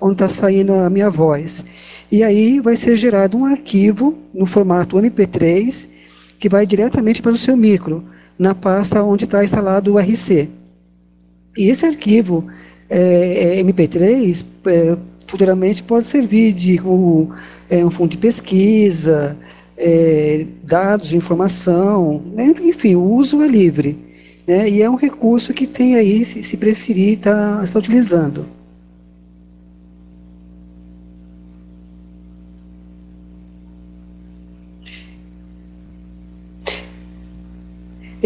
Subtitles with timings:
[0.00, 1.64] onde está saindo a minha voz.
[2.12, 5.88] E aí vai ser gerado um arquivo no formato MP3
[6.38, 8.04] que vai diretamente para o seu micro,
[8.38, 10.48] na pasta onde está instalado o RC.
[11.56, 12.46] E esse arquivo
[12.88, 14.96] é, é MP3 é,
[15.26, 17.28] futuramente pode servir de um,
[17.68, 19.36] é, um fundo de pesquisa,
[19.76, 22.54] é, dados informação, né?
[22.62, 23.98] enfim, o uso é livre.
[24.46, 24.68] Né?
[24.68, 28.55] E é um recurso que tem aí, se, se preferir, está tá utilizando.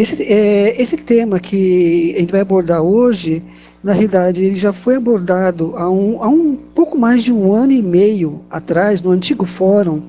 [0.00, 3.42] Esse, é, esse tema que a gente vai abordar hoje,
[3.84, 7.72] na realidade, ele já foi abordado há um, há um pouco mais de um ano
[7.72, 10.00] e meio atrás, no antigo fórum.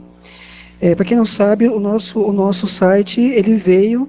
[0.79, 4.07] É, Para quem não sabe, o nosso, o nosso site ele veio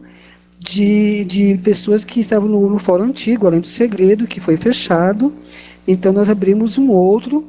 [0.57, 5.35] de, de pessoas que estavam no, no fórum antigo, além do segredo, que foi fechado.
[5.89, 7.45] Então, nós abrimos um outro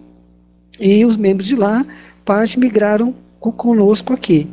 [0.80, 1.86] e os membros de lá,
[2.26, 4.50] parte migraram conosco aqui.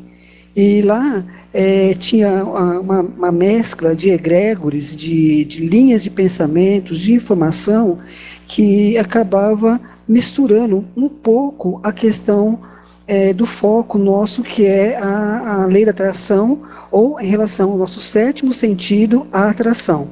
[0.55, 7.13] E lá é, tinha uma, uma, mescla de egrégores, de, de linhas de pensamentos, de
[7.13, 7.99] informação,
[8.47, 12.59] que acabava misturando um pouco a questão
[13.07, 17.79] é, do foco nosso, que é a, a lei da atração, ou em relação ao
[17.79, 20.09] nosso sétimo sentido, a atração.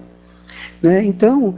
[0.83, 1.05] Né?
[1.05, 1.56] Então,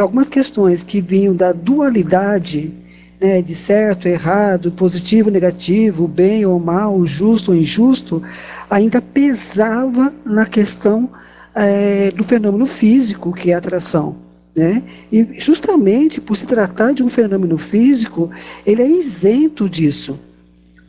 [0.00, 2.74] algumas questões que vinham da dualidade
[3.22, 8.20] né, de certo, errado, positivo, negativo, bem ou mal, justo ou injusto,
[8.68, 11.08] ainda pesava na questão
[11.54, 14.16] é, do fenômeno físico, que é a atração.
[14.56, 14.82] Né?
[15.10, 18.28] E justamente por se tratar de um fenômeno físico,
[18.66, 20.18] ele é isento disso.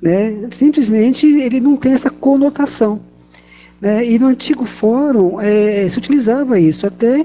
[0.01, 0.49] Né?
[0.49, 2.99] Simplesmente ele não tem essa conotação.
[3.79, 4.05] Né?
[4.05, 7.23] E no antigo fórum é, se utilizava isso, até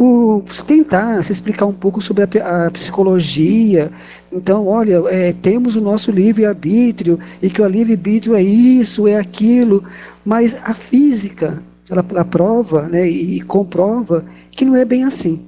[0.00, 3.92] por tentar se explicar um pouco sobre a, a psicologia.
[4.32, 9.84] Então, olha, é, temos o nosso livre-arbítrio, e que o livre-arbítrio é isso, é aquilo,
[10.24, 15.38] mas a física, ela, ela prova né, e comprova que não é bem assim.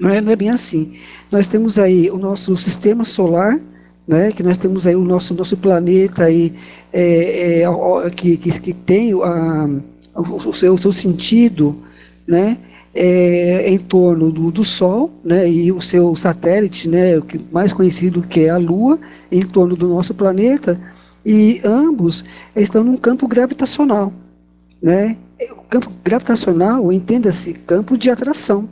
[0.00, 0.94] Não é, não é bem assim.
[1.30, 3.60] Nós temos aí o nosso sistema solar,
[4.04, 6.52] né, que nós temos aí o nosso, nosso planeta aí,
[6.92, 9.68] é, é, que, que, que tem a,
[10.12, 11.76] o, seu, o seu sentido,
[12.26, 12.58] né,
[12.94, 17.72] é, em torno do, do Sol, né, e o seu satélite, né, o que mais
[17.72, 18.98] conhecido que é a Lua,
[19.32, 20.80] em torno do nosso planeta,
[21.26, 22.22] e ambos
[22.54, 24.12] estão num campo gravitacional,
[24.82, 25.16] né?
[25.52, 28.68] O campo gravitacional, entenda-se, campo de atração,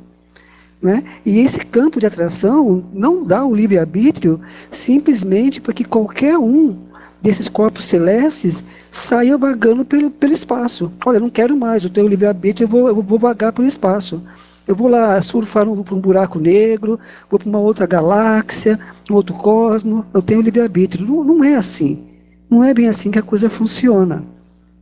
[0.81, 1.03] né?
[1.25, 4.41] E esse campo de atração não dá o livre arbítrio
[4.71, 6.77] simplesmente porque qualquer um
[7.23, 10.93] desses corpos celestes saia vagando pelo, pelo espaço.
[11.07, 14.21] Olha, eu não quero mais, eu tenho livre-arbítrio, eu vou, eu vou vagar pelo espaço.
[14.67, 16.99] Eu vou lá surfar para um buraco negro,
[17.31, 18.79] vou para uma outra galáxia,
[19.11, 21.07] um outro cosmo, eu tenho livre-arbítrio.
[21.07, 22.03] Não, não é assim.
[22.51, 24.25] Não é bem assim que a coisa funciona.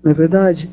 [0.02, 0.68] Não é verdade?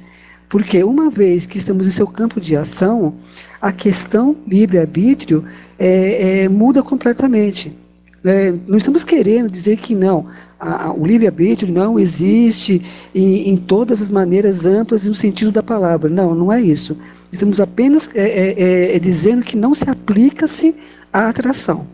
[0.50, 3.16] Porque uma vez que estamos em seu campo de ação,
[3.62, 5.44] a questão livre-arbítrio
[5.78, 7.76] é, é, muda completamente.
[8.24, 10.28] É, não estamos querendo dizer que não,
[10.60, 12.82] a, o livre-arbítrio não existe
[13.14, 16.10] em, em, todas as maneiras amplas no sentido da palavra.
[16.10, 16.98] Não, não é isso.
[17.32, 20.76] Estamos apenas é, é, é, é dizendo que não se aplica-se
[21.12, 21.88] à atração.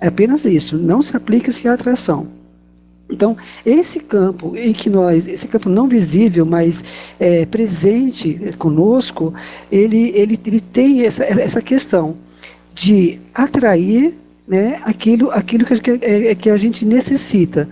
[0.00, 2.28] É apenas isso, não se aplica-se à atração.
[3.10, 3.36] Então,
[3.66, 6.84] esse campo em que nós, esse campo não visível, mas
[7.18, 9.34] é, presente conosco,
[9.70, 12.16] ele, ele, ele tem essa, essa questão
[12.72, 14.14] de atrair
[14.46, 17.68] né, aquilo, aquilo que, que, é, que a gente necessita.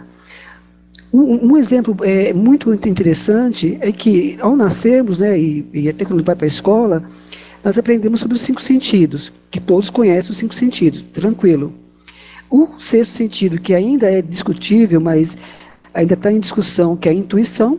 [1.13, 6.23] Um, um, exemplo é, muito interessante é que, ao nascermos, né, e, e até quando
[6.23, 7.03] vai para a escola,
[7.65, 11.73] nós aprendemos sobre os cinco sentidos, que todos conhecem os cinco sentidos, tranquilo.
[12.51, 15.37] O sexto sentido, que ainda é discutível, mas
[15.95, 17.79] ainda está em discussão, que é a intuição,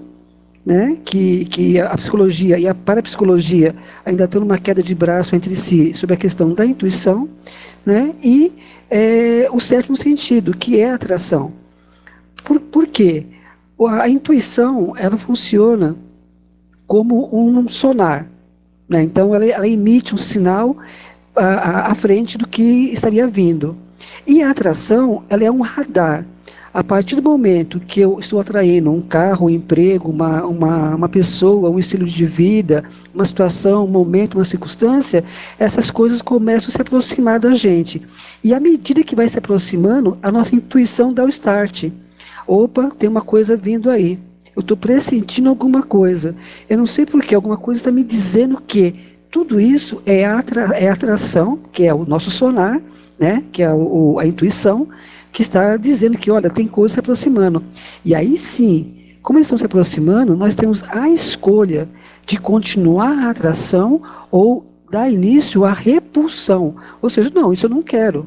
[0.66, 3.76] né, que, que a psicologia e a parapsicologia
[4.06, 7.30] ainda estão numa queda de braço entre si sobre a questão da intuição,
[7.86, 8.54] né, e
[8.90, 11.59] é, o sétimo sentido, que é a atração.
[12.44, 13.26] Por, por quê?
[13.88, 15.96] A intuição, ela funciona
[16.86, 18.28] como um sonar.
[18.88, 19.04] Né?
[19.04, 20.76] Então, ela, ela, emite um sinal
[21.36, 23.78] à, à frente do que estaria vindo.
[24.26, 26.26] E a atração, ela é um radar.
[26.72, 31.10] A partir do momento que eu estou atraindo um carro, um emprego, uma, uma, uma
[31.10, 32.84] pessoa, um estilo de vida,
[33.14, 35.24] uma situação, um momento, uma circunstância,
[35.58, 38.02] essas coisas começam a se aproximar da gente.
[38.44, 41.90] E à medida que vai se aproximando, a nossa intuição dá o start.
[42.50, 44.18] Opa, tem uma coisa vindo aí.
[44.56, 46.36] Eu estou pressentindo alguma coisa.
[46.68, 48.96] Eu não sei porquê, alguma coisa está me dizendo que
[49.30, 52.82] tudo isso é, atra é atração, que é o nosso sonar,
[53.20, 54.88] né, que é o, a intuição,
[55.32, 57.64] que está dizendo que, olha, tem coisa se aproximando.
[58.04, 61.88] E aí sim, como eles estão se aproximando, nós temos a escolha
[62.26, 66.74] de continuar a atração ou dar início à repulsão.
[67.00, 68.26] Ou seja, não, isso eu não quero.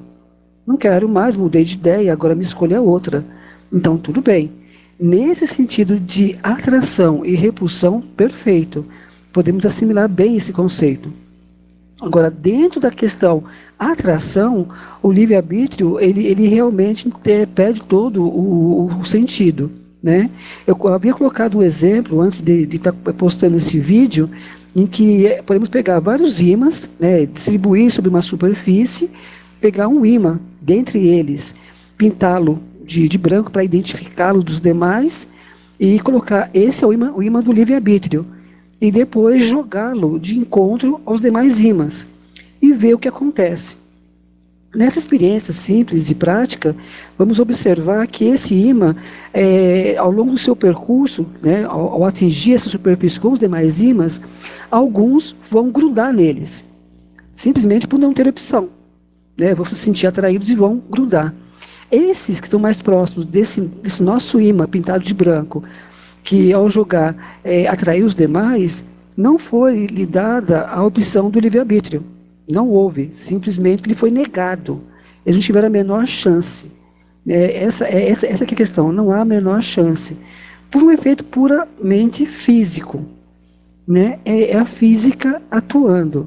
[0.65, 3.25] Não quero mais, mudei de ideia, agora me escolha outra.
[3.73, 4.53] Então, tudo bem.
[5.01, 8.85] Nesse sentido de atração e repulsão, perfeito.
[9.33, 11.13] Podemos assimilar bem esse conceito.
[12.01, 13.45] Agora, dentro da questão
[13.79, 14.69] atração,
[15.03, 17.09] o livre-arbítrio, ele, ele realmente
[17.55, 19.71] perde todo o, o, sentido.
[20.03, 20.29] Né?
[20.67, 24.29] Eu havia colocado um exemplo, antes de estar tá postando esse vídeo,
[24.75, 29.09] em que eh, podemos pegar vários ímãs, né, distribuir sobre uma superfície,
[29.61, 31.55] pegar um ímã, dentre eles,
[31.97, 35.27] pintá-lo de, de branco para identificá-lo dos demais
[35.79, 38.27] e colocar esse é o imã, o imã do livre-arbítrio
[38.81, 42.07] e depois jogá-lo de encontro aos demais ímãs
[42.61, 43.77] e ver o que acontece.
[44.75, 46.75] Nessa experiência simples e prática,
[47.19, 48.97] vamos observar que esse imã,
[49.33, 53.83] é, ao longo do seu percurso, né, ao, ao, atingir essa superfície com os demais
[53.83, 54.21] ímãs,
[54.71, 56.65] alguns vão grudar neles,
[57.31, 58.71] simplesmente por não ter opção.
[59.37, 61.35] Né, vão se sentir atraídos e vão grudar.
[61.93, 65.63] Esses que estão mais próximos desse, desse nosso imã pintado de branco,
[66.25, 68.83] que ao jogar é, atraiu os demais,
[69.15, 72.03] não foi lhe dada a opção do livre-arbítrio.
[72.49, 74.81] Não houve, simplesmente lhe foi negado.
[75.27, 76.73] Eles não tiveram a menor chance.
[77.29, 80.17] É, essa, é, essa, essa é a questão, não há a menor chance.
[80.71, 83.05] Por um efeito puramente físico.
[83.87, 84.19] Né?
[84.25, 86.27] É, é a física atuando.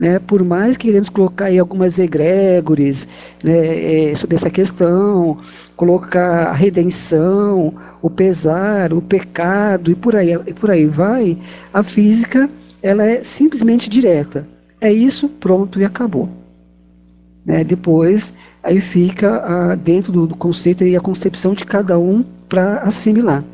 [0.00, 3.06] Né, por mais que queremos colocar aí algumas egrégores
[3.44, 5.36] né, é, sobre essa questão,
[5.76, 11.36] colocar a redenção, o pesar, o pecado e por aí, e por aí vai,
[11.70, 12.48] a física
[12.82, 14.48] ela é simplesmente direta.
[14.80, 16.30] É isso, pronto e acabou.
[17.44, 18.32] Né, depois,
[18.62, 23.44] aí fica dentro do, do, conceito e a concepção de cada um para assimilar.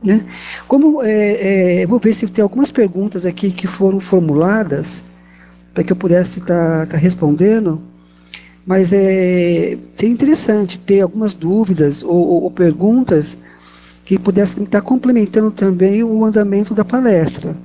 [0.00, 0.24] Né?
[0.68, 5.02] Como é, é, vou ver se tem algumas perguntas aqui que foram formuladas
[5.74, 7.82] para que eu pudesse estar tá, tá respondendo.
[8.64, 13.36] Mas é, seria interessante ter algumas dúvidas ou, ou, ou perguntas
[14.04, 17.56] que pudessem estar tá complementando também o andamento da palestra.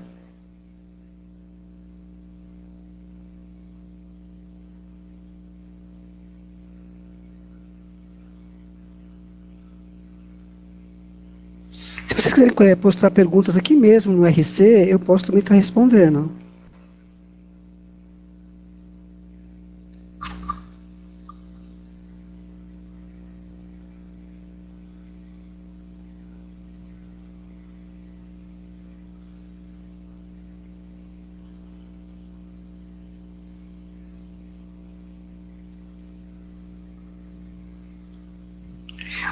[12.06, 16.32] Se vocês quiserem é, postar perguntas aqui mesmo no RC, eu posso também estar respondendo.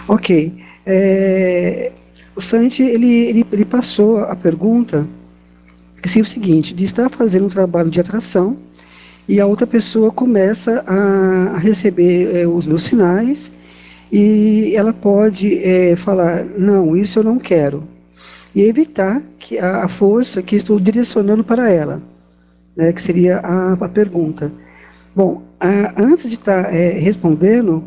[0.08, 0.54] Ok.
[0.86, 1.92] É,
[2.36, 5.08] o Santi, ele, ele, ele, passou a pergunta
[6.02, 8.58] que seria o seguinte, de estar fazendo um trabalho de atração
[9.28, 13.52] e a outra pessoa começa a, a receber é, os meus sinais
[14.12, 17.84] e ela pode é, falar, não, isso eu não quero.
[18.56, 22.02] E evitar que a, a força que estou direcionando para ela,
[22.76, 24.52] né, que seria a, a pergunta.
[25.14, 27.84] Bom, a, antes de estar tá, é, respondendo,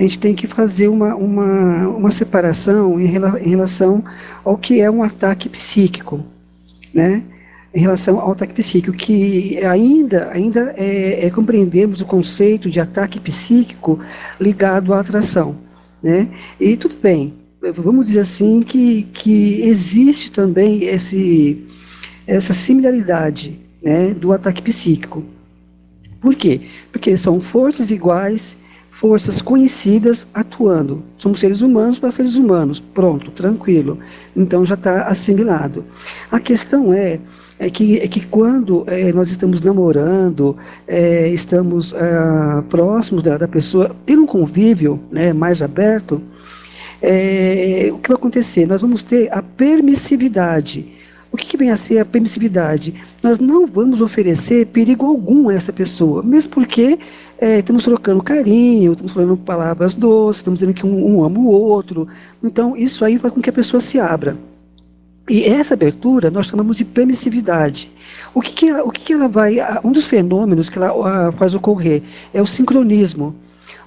[0.00, 4.02] a gente tem que fazer uma, uma, uma separação em, rela, em relação
[4.42, 6.24] ao que é um ataque psíquico,
[6.94, 7.22] né?
[7.74, 13.20] em relação ao ataque psíquico, que ainda, ainda é, é, compreendemos o conceito de ataque
[13.20, 14.00] psíquico
[14.40, 15.54] ligado à atração.
[16.02, 16.30] Né?
[16.58, 17.34] E tudo bem,
[17.76, 21.62] vamos dizer assim que, que existe também esse,
[22.26, 25.22] essa similaridade né, do ataque psíquico.
[26.22, 26.62] Por quê?
[26.90, 28.56] Porque são forças iguais
[29.00, 31.02] forças conhecidas atuando.
[31.16, 32.80] Somos seres humanos para seres humanos.
[32.80, 33.98] Pronto, tranquilo.
[34.36, 35.84] Então já está assimilado.
[36.30, 37.18] A questão é
[37.58, 40.56] é que, é que quando é, nós estamos namorando,
[40.88, 46.22] é, estamos é, próximos da, da, pessoa, ter um convívio né, mais aberto,
[47.02, 48.66] é, o que vai acontecer?
[48.66, 50.90] Nós vamos ter a permissividade
[51.32, 52.94] o que, que, vem a ser a permissividade?
[53.22, 56.98] Nós não vamos oferecer perigo algum a essa pessoa, mesmo porque
[57.38, 61.46] é, estamos trocando carinho, estamos falando palavras doces, estamos dizendo que um, um ama o
[61.46, 62.08] outro.
[62.42, 64.36] Então, isso aí faz com que a pessoa se abra.
[65.28, 67.88] E essa abertura nós chamamos de permissividade.
[68.34, 69.58] O que, que, ela, o que, que ela vai.
[69.84, 72.02] Um dos fenômenos que ela faz ocorrer
[72.34, 73.36] é o sincronismo.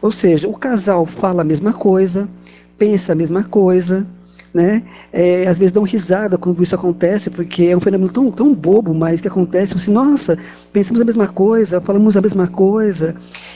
[0.02, 2.30] Ou seja, o casal fala a mesma coisa,
[2.78, 4.08] pensa a mesma coisa,
[4.54, 4.84] né?
[5.12, 8.94] É, às vezes dão risada quando isso acontece, porque é um fenômeno tão, tão bobo,
[8.94, 10.38] mas que acontece, assim, nossa,
[10.72, 13.16] pensamos a mesma coisa, falamos a mesma coisa.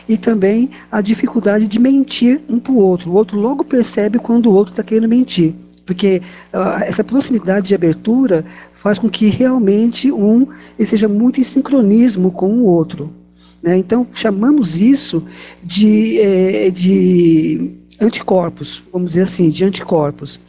[0.10, 3.12] e também a dificuldade de mentir um para o outro.
[3.12, 5.54] O outro logo percebe quando o outro está querendo mentir,
[5.86, 6.22] porque
[6.54, 8.44] uh, essa proximidade de abertura
[8.76, 10.48] faz com que realmente um
[10.80, 13.14] seja muito em sincronismo com o outro.
[13.62, 13.78] Né?
[13.78, 15.24] Então, chamamos isso
[15.64, 20.40] de, é, de anticorpos, vamos dizer assim, de anticorpos.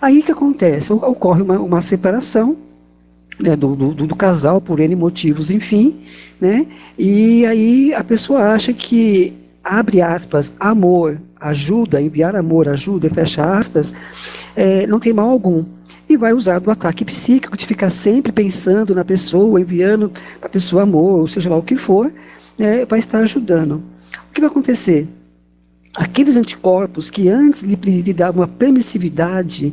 [0.00, 0.92] Aí que acontece?
[0.92, 2.56] Ocorre uma, uma separação
[3.38, 5.96] né, do, do, do, casal por N motivos, enfim,
[6.40, 6.66] né?
[6.98, 13.92] E aí a pessoa acha que abre aspas, amor, ajuda, enviar amor, ajuda, fecha aspas,
[14.54, 15.64] é, não tem mal algum.
[16.08, 20.50] E vai usar do ataque psíquico de ficar sempre pensando na pessoa, enviando para a
[20.50, 22.12] pessoa amor, ou seja lá o que for,
[22.56, 23.82] né, vai estar ajudando.
[24.30, 25.08] O que vai acontecer?
[25.96, 29.72] Aqueles anticorpos que antes lhe, davam uma permissividade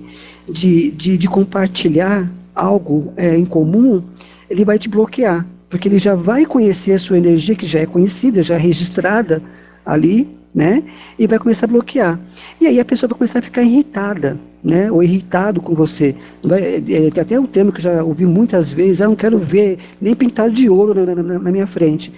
[0.50, 4.02] de, de, de compartilhar algo é, em comum,
[4.50, 7.86] ele vai te bloquear, porque ele já vai conhecer a sua energia, que já é
[7.86, 9.42] conhecida, já é registrada
[9.86, 10.84] ali, né?
[11.20, 12.18] E vai começar a bloquear.
[12.62, 14.90] E aí a pessoa vai começar a ficar irritada, né?
[14.90, 16.16] Ou irritado com você.
[16.42, 19.40] Vai, é, tem até um termo que eu já ouvi muitas vezes, ah, não quero
[19.40, 22.14] ver nem pintado de ouro na, na, na minha frente.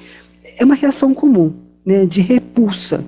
[0.60, 2.06] É uma reação comum, né?
[2.06, 3.04] De repulsa,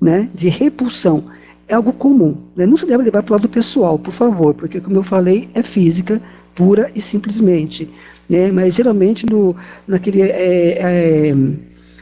[0.00, 0.28] né?
[0.34, 1.24] De repulsão
[1.68, 2.36] é algo comum.
[2.54, 2.66] Né?
[2.66, 5.62] Não se deve levar para o lado pessoal, por favor, porque, como eu falei, é
[5.62, 6.20] física,
[6.54, 7.88] pura e simplesmente.
[8.28, 8.52] Né?
[8.52, 9.54] Mas geralmente no,
[9.86, 10.78] naquele, é,
[11.30, 11.34] é,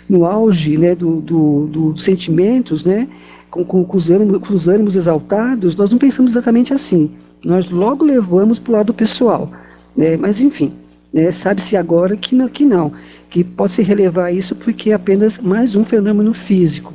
[0.08, 3.08] no auge né, do, do, do, dos sentimentos, né,
[3.50, 7.10] com, com, com, os ânimos, com os ânimos exaltados, nós não pensamos exatamente assim.
[7.44, 9.50] Nós logo levamos para o lado pessoal.
[9.96, 10.16] Né?
[10.16, 10.72] Mas enfim,
[11.12, 12.92] né, sabe-se agora que não, que não,
[13.30, 16.92] que pode se relevar isso porque é apenas mais um fenômeno físico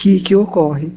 [0.00, 0.90] que, que ocorre.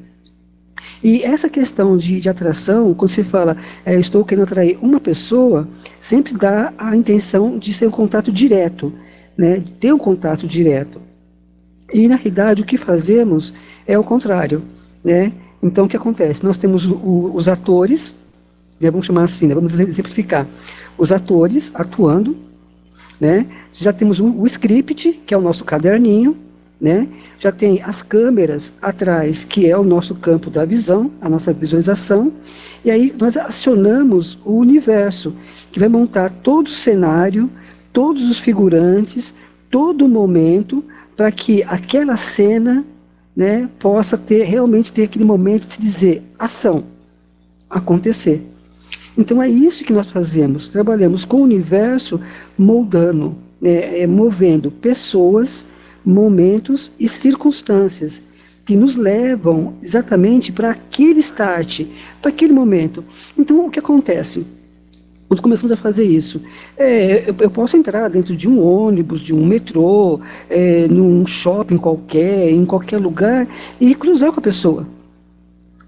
[1.03, 5.67] E essa questão de, de atração, quando se fala é, estou querendo atrair uma pessoa,
[5.99, 8.93] sempre dá a intenção de ser um contato direto,
[9.37, 11.01] né, de ter um contato direto.
[11.93, 13.53] E na realidade o que fazemos
[13.85, 14.63] é o contrário.
[15.03, 15.33] Né?
[15.61, 16.41] Então o que acontece?
[16.41, 18.15] Nós temos o, os atores,
[18.79, 20.47] né, vamos chamar assim, né, vamos exemplificar,
[20.97, 22.37] os atores atuando,
[23.19, 23.47] né?
[23.73, 26.37] já temos o, o script, que é o nosso caderninho,
[26.83, 27.07] né?
[27.39, 32.33] Já tem as câmeras atrás, que é o nosso campo da visão, a nossa visualização,
[32.83, 35.33] e aí nós acionamos o universo,
[35.71, 37.49] que vai montar todo o cenário,
[37.93, 39.33] todos os figurantes,
[39.71, 40.83] todo o momento,
[41.15, 42.85] para que aquela cena
[43.33, 46.83] né, possa ter realmente ter aquele momento de dizer ação,
[47.69, 48.45] acontecer.
[49.17, 52.19] Então é isso que nós fazemos, trabalhamos com o universo
[52.57, 55.65] moldando, né, é, movendo pessoas,
[56.05, 58.21] momentos e circunstâncias
[58.65, 61.81] que nos levam exatamente para aquele start,
[62.21, 63.03] para aquele momento.
[63.37, 64.45] Então, o que acontece?
[65.27, 66.41] Quando começamos a fazer isso,
[66.77, 70.19] é, eu, eu, posso entrar dentro de um ônibus, de um metrô,
[70.49, 73.47] é, num shopping qualquer, em qualquer lugar,
[73.79, 74.87] e cruzar com a pessoa,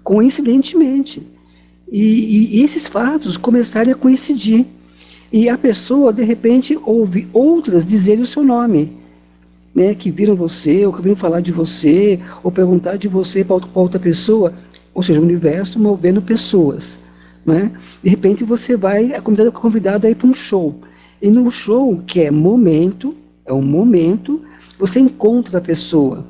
[0.02, 1.26] coincidentemente.
[1.90, 4.66] E, e, e esses fatos começarem a coincidir.
[5.32, 9.05] E a pessoa, de repente, ouve outras dizerem o seu nome
[9.76, 13.60] né, que viram você, ou que viram falar de você, ou perguntar de você para
[13.74, 14.54] outra pessoa,
[14.94, 16.98] ou seja, o universo movendo pessoas.
[17.44, 17.70] Né?
[18.02, 20.80] De repente você vai, é convidado a ir para um show.
[21.20, 23.14] E no show, que é momento,
[23.44, 24.40] é um momento,
[24.78, 26.24] você encontra a pessoa.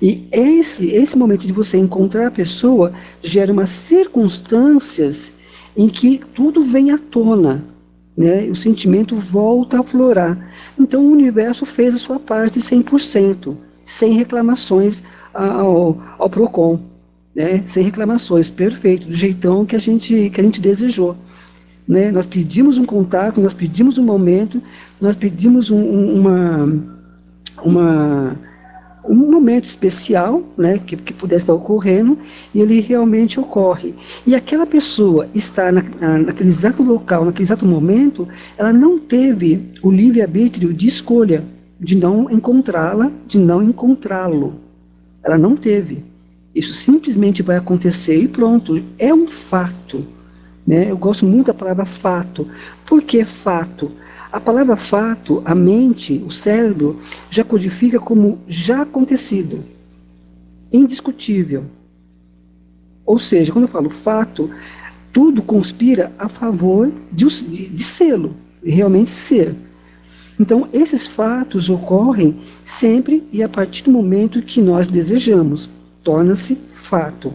[0.00, 5.32] E esse, esse momento de você encontrar a pessoa gera umas circunstâncias
[5.74, 7.72] em que tudo vem à tona
[8.16, 8.44] né?
[8.44, 10.51] o sentimento volta a aflorar.
[10.82, 15.00] Então o universo fez a sua parte 100%, sem reclamações
[15.32, 16.80] ao, ao PROCON,
[17.32, 17.62] né?
[17.66, 21.16] sem reclamações, perfeito, do jeitão que a gente, que a gente desejou.
[21.86, 22.10] Né?
[22.10, 24.60] Nós pedimos um contato, nós pedimos um momento,
[25.00, 26.84] nós pedimos um, uma,
[27.62, 28.38] uma
[29.04, 32.18] um momento especial, né, que, que pudesse estar ocorrendo,
[32.54, 33.94] e ele realmente ocorre.
[34.26, 39.70] E aquela pessoa está na, na, naquele exato local, naquele exato momento, ela não teve
[39.82, 41.44] o livre-arbítrio de escolha,
[41.80, 44.54] de não encontrá-la, de não encontrá-lo.
[45.24, 46.04] Ela não teve.
[46.54, 48.82] Isso simplesmente vai acontecer e pronto.
[48.98, 50.06] É um fato.
[50.66, 50.90] Né?
[50.90, 52.46] Eu gosto muito da palavra fato.
[52.86, 53.90] Por que fato?
[54.32, 56.98] A palavra fato, a mente, o cérebro,
[57.30, 59.62] já codifica como já acontecido,
[60.72, 61.66] indiscutível.
[63.04, 64.48] Ou seja, quando eu falo fato,
[65.12, 68.34] tudo conspira a favor de, de, de sê-lo,
[68.64, 69.54] realmente ser.
[70.40, 75.68] Então, esses fatos ocorrem sempre e a partir do momento que nós desejamos,
[76.02, 77.34] torna-se fato.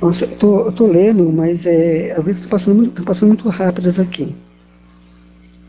[0.00, 4.34] Nossa, eu estou lendo, mas é, as letras estão passando, muito, passando muito rápidas aqui.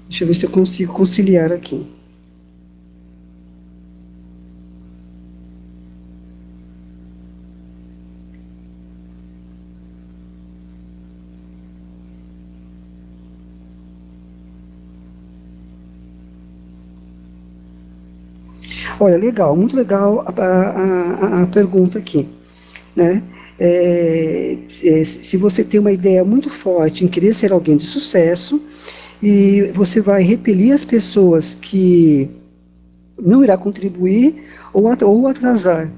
[0.07, 1.85] Deixa eu ver se eu consigo conciliar aqui.
[18.99, 22.29] Olha, legal, muito legal a, a, a pergunta aqui.
[22.95, 23.23] Né?
[23.63, 28.59] É, é, se você tem uma ideia muito forte em querer ser alguém de sucesso,
[29.21, 32.27] e você vai repelir as pessoas que
[33.21, 34.87] não irá contribuir ou,
[35.27, 35.91] atrasar.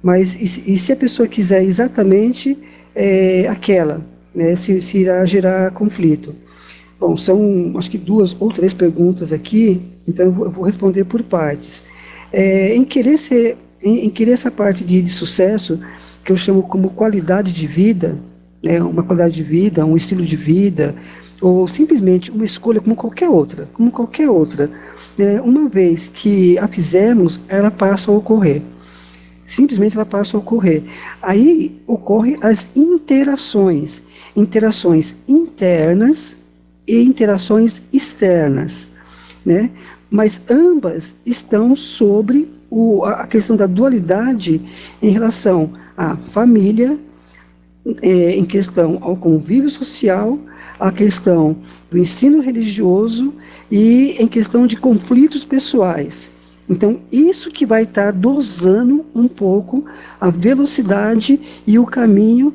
[0.00, 2.56] Mas e, se a pessoa quiser exatamente
[2.94, 6.32] é, aquela, né, se, se irá gerar conflito?
[7.00, 11.82] Bom, são acho que duas ou três perguntas aqui, então eu vou responder por partes.
[12.32, 15.80] É, em, querer ser, em, em, querer essa parte de, de, sucesso,
[16.24, 18.18] que eu chamo como qualidade de vida,
[18.62, 20.94] né, uma qualidade de vida, um estilo de vida,
[21.40, 24.70] ou simplesmente uma escolha como qualquer outra, como qualquer outra,
[25.18, 28.62] é, uma vez que a fizermos, ela passa a ocorrer.
[29.44, 30.84] Simplesmente ela passa a ocorrer.
[31.22, 34.02] Aí ocorrem as interações,
[34.36, 36.36] interações internas
[36.86, 38.88] e interações externas,
[39.44, 39.70] né?
[40.10, 44.60] mas ambas estão sobre o, a questão da dualidade
[45.02, 46.98] em relação à família,
[48.00, 50.38] é, em questão ao convívio social,
[50.78, 51.54] a questão
[51.90, 53.34] do ensino religioso
[53.70, 56.30] e em questão de conflitos pessoais.
[56.66, 59.84] Então, isso que vai estar dosando um pouco
[60.18, 62.54] a velocidade e o caminho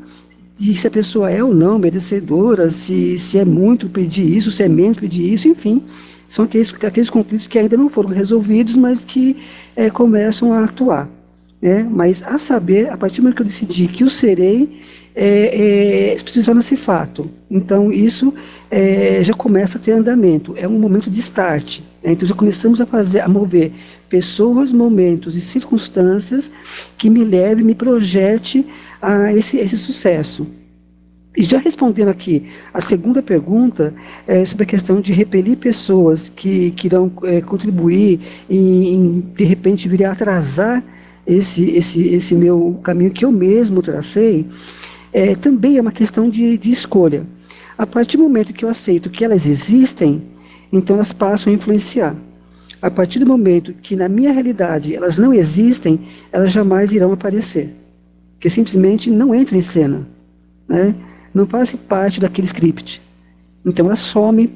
[0.58, 4.64] de se a pessoa é ou não merecedora, se, se é muito pedir isso, se
[4.64, 5.84] é menos pedir isso, enfim,
[6.28, 9.38] são aqueles, aqueles conflitos que ainda não foram resolvidos, mas que
[9.76, 11.15] é, começam a atuar.
[11.66, 11.90] Né?
[11.90, 14.82] Mas a saber, a partir do momento que eu decidi que o serei,
[15.16, 17.28] é, é, se torna-se fato.
[17.50, 18.32] Então, isso
[18.70, 21.80] é, já começa a ter andamento, é um momento de start.
[22.04, 22.12] Né?
[22.12, 23.72] Então, já começamos a fazer, a mover
[24.08, 26.52] pessoas, momentos e circunstâncias
[27.00, 28.64] que me leve, me projete
[29.02, 30.46] a esse, esse sucesso.
[31.36, 33.92] E já respondendo aqui a segunda pergunta,
[34.28, 39.44] é sobre a questão de repelir pessoas que, que irão é, contribuir em, em, de
[39.44, 40.84] repente, vir atrasar
[41.26, 44.46] esse, esse, esse meu caminho que eu mesmo tracei,
[45.12, 47.26] é, também é uma questão de, de escolha.
[47.78, 50.22] A partir do momento que eu aceito que elas existem,
[50.72, 52.16] então elas passam a influenciar.
[52.82, 56.00] A partir do momento que na minha realidade elas não existem,
[56.32, 57.74] elas jamais irão aparecer.
[58.40, 60.08] Que simplesmente não entram em cena.
[60.68, 60.96] Né?
[61.36, 63.02] não fazem parte daquele script.
[63.66, 64.50] Então ela some,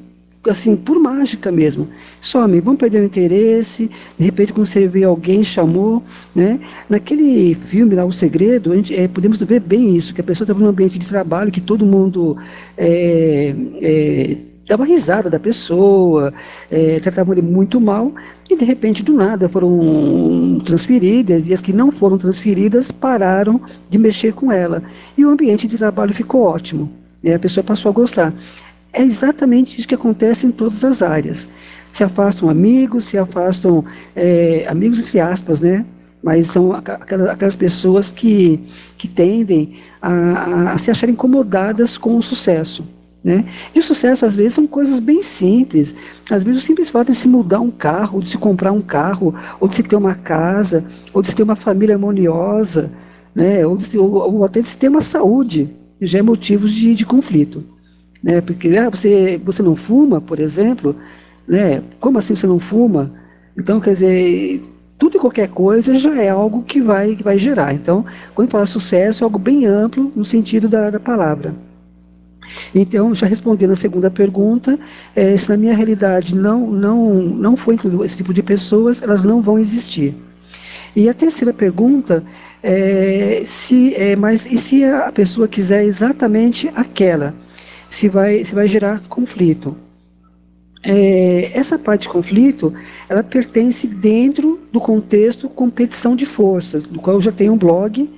[0.48, 1.88] assim, por mágica mesmo.
[2.20, 6.02] Some, vão perder o interesse, de repente quando você vê alguém chamou,
[6.34, 6.60] né?
[6.88, 10.44] Naquele filme lá, O Segredo, a gente, é, podemos ver bem isso, que a pessoa
[10.44, 12.36] estava num ambiente de trabalho que todo mundo
[12.78, 16.32] é, é, dava risada da pessoa,
[16.70, 18.14] é, tratavam ele muito mal,
[18.48, 23.98] e de repente, do nada, foram transferidas, e as que não foram transferidas pararam de
[23.98, 24.82] mexer com ela.
[25.18, 26.90] E o ambiente de trabalho ficou ótimo,
[27.22, 28.32] e a pessoa passou a gostar.
[28.92, 31.46] É exatamente isso que acontece em todas as áreas.
[31.90, 35.84] Se afastam amigos, se afastam é, amigos entre aspas, né?
[36.22, 38.60] Mas são aquelas, aquelas pessoas que,
[38.98, 42.84] que tendem a, a, se achar incomodadas com o sucesso.
[43.22, 43.44] Né?
[43.74, 45.94] E o sucesso, às vezes, são coisas bem simples.
[46.30, 48.82] Às vezes, o simples fato de se mudar um carro, ou de se comprar um
[48.82, 52.90] carro, ou de se ter uma casa, ou de se ter uma família harmoniosa,
[53.34, 53.66] né?
[53.66, 57.06] ou, de ou, ou até de se ter uma saúde, já é motivo de, de
[57.06, 57.64] conflito.
[58.22, 58.40] Né?
[58.40, 60.94] Porque ah, você, você não fuma, por exemplo,
[61.46, 61.82] né?
[61.98, 63.12] como assim você não fuma?
[63.58, 64.62] Então, quer dizer,
[64.98, 67.72] tudo e qualquer coisa já é algo que vai, que vai gerar.
[67.72, 68.04] Então,
[68.34, 71.54] quando fala sucesso, é algo bem amplo no sentido da, da palavra.
[72.74, 74.78] Então, já respondendo a segunda pergunta,
[75.14, 79.22] é, se na minha realidade não, não, não foi incluído esse tipo de pessoas, elas
[79.22, 80.14] não vão existir.
[80.94, 82.24] E a terceira pergunta
[82.62, 87.34] é se, é, mas e se a pessoa quiser exatamente aquela?
[87.90, 89.76] Se vai, se vai gerar conflito.
[90.82, 92.72] É, essa parte de conflito,
[93.08, 98.08] ela pertence dentro do contexto competição de forças, do qual eu já tenho um blog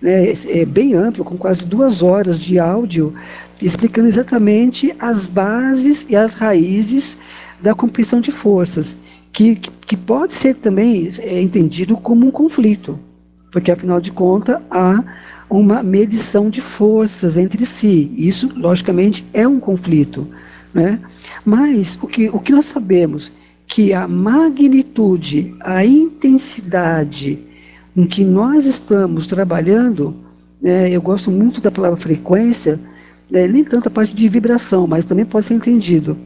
[0.00, 3.14] né, é bem amplo, com quase duas horas de áudio,
[3.60, 7.16] explicando exatamente as bases e as raízes
[7.60, 8.96] da competição de forças,
[9.32, 12.98] que, que pode ser também é, entendido como um conflito,
[13.50, 15.02] porque afinal de contas há
[15.48, 18.12] uma medição de forças entre si.
[18.16, 20.26] Isso, logicamente, é um conflito.
[20.74, 21.00] Né?
[21.44, 23.30] Mas o que, o que nós sabemos
[23.66, 27.38] que a magnitude, a intensidade
[27.96, 30.26] em que nós estamos trabalhando
[30.60, 32.80] né, eu gosto muito da palavra frequência,
[33.30, 36.16] né, nem tanto a parte de vibração, mas também pode ser entendido.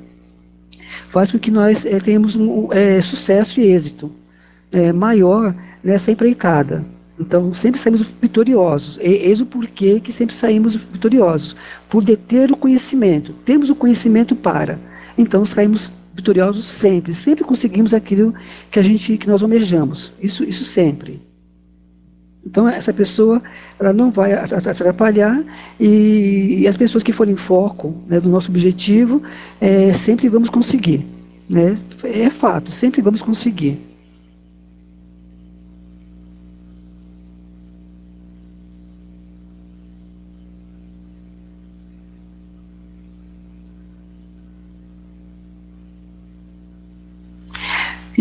[1.08, 4.10] Faz com que nós é, tenhamos um, é, sucesso e êxito
[4.70, 6.84] é, maior nessa empreitada.
[7.20, 8.98] Então, sempre saímos vitoriosos.
[8.98, 11.54] Eis o porquê que sempre saímos vitoriosos.
[11.86, 13.34] Por deter o conhecimento.
[13.44, 14.80] Temos o conhecimento para.
[15.18, 17.12] Então, saímos vitoriosos sempre.
[17.12, 18.32] Sempre conseguimos aquilo
[18.70, 20.10] que a gente, que nós almejamos.
[20.22, 21.20] Isso, isso sempre.
[22.44, 23.42] Então, essa pessoa
[23.78, 25.44] ela não vai atrapalhar
[25.78, 29.22] e, e as pessoas que forem foco né, do nosso objetivo,
[29.60, 31.04] é, sempre vamos conseguir.
[31.46, 31.76] Né?
[32.02, 33.89] É fato, sempre vamos conseguir.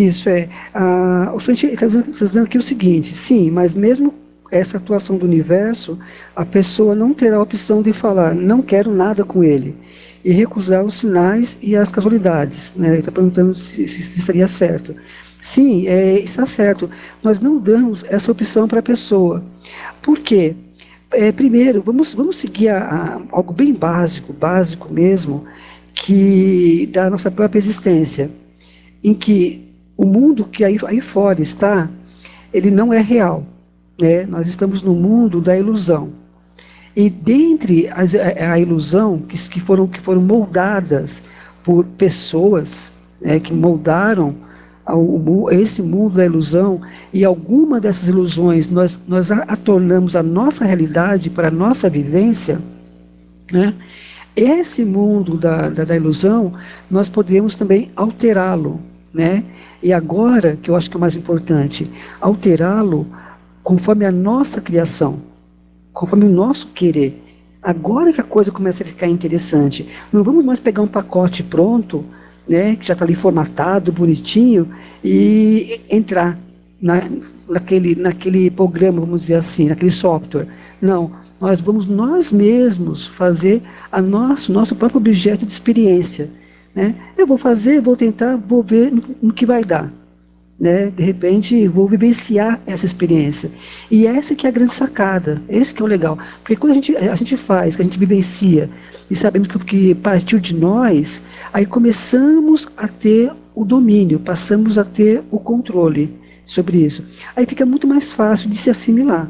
[0.07, 0.47] Isso é.
[0.73, 4.13] Ah, o cientista está dizendo, tá dizendo aqui o seguinte: sim, mas mesmo
[4.51, 5.97] essa atuação do universo,
[6.35, 9.75] a pessoa não terá a opção de falar, não quero nada com ele,
[10.23, 12.73] e recusar os sinais e as casualidades.
[12.75, 12.89] Né?
[12.89, 14.95] Ele está perguntando se, se, estaria certo.
[15.41, 16.89] Sim, é, está certo.
[17.23, 19.43] Nós não damos essa opção para a pessoa.
[20.01, 20.55] Por quê?
[21.11, 25.45] É, primeiro, vamos, vamos seguir a, a, algo bem básico, básico mesmo,
[25.93, 28.29] que da nossa própria existência,
[29.03, 29.68] em que
[29.99, 31.89] o mundo que aí, aí fora está,
[32.53, 33.43] ele não é real.
[33.99, 34.25] Né?
[34.25, 36.11] Nós estamos no mundo da ilusão.
[36.95, 41.21] E dentre as, a, a, ilusão que, que, foram, que foram moldadas
[41.65, 44.33] por pessoas né, que moldaram
[44.85, 46.79] ao, esse mundo da ilusão,
[47.11, 51.89] e alguma dessas ilusões nós, nós a, a tornamos a nossa realidade para a nossa
[51.89, 52.57] vivência,
[53.51, 53.75] né?
[54.33, 56.53] esse mundo da, da, da ilusão,
[56.89, 58.79] nós podemos também alterá-lo.
[59.13, 59.43] Né?
[59.81, 61.89] E agora, que eu acho que é o mais importante,
[62.19, 63.07] alterá-lo
[63.63, 65.21] conforme a nossa criação,
[65.93, 67.23] conforme o nosso querer.
[67.61, 69.87] Agora que a coisa começa a ficar interessante.
[70.11, 72.05] Não vamos mais pegar um pacote pronto,
[72.47, 74.69] né, que já está ali formatado, bonitinho,
[75.03, 76.37] e entrar
[76.81, 77.01] na,
[77.47, 80.47] naquele, naquele programa, vamos dizer assim, naquele software.
[80.81, 83.61] Não, nós vamos nós mesmos fazer
[83.91, 86.29] a nosso, nosso próprio objeto de experiência.
[86.75, 86.95] Né?
[87.17, 89.91] Eu vou fazer, vou tentar, vou ver no, no que vai dar.
[90.59, 90.89] Né?
[90.89, 93.49] De repente, vou vivenciar essa experiência.
[93.89, 96.17] E essa que é a grande sacada, esse que é o legal.
[96.41, 98.69] Porque quando a gente, a gente faz, que a gente vivencia,
[99.09, 101.21] e sabemos que, que partiu de nós,
[101.53, 106.13] aí começamos a ter o domínio, passamos a ter o controle
[106.45, 107.05] sobre isso.
[107.35, 109.29] Aí fica muito mais fácil de se assimilar.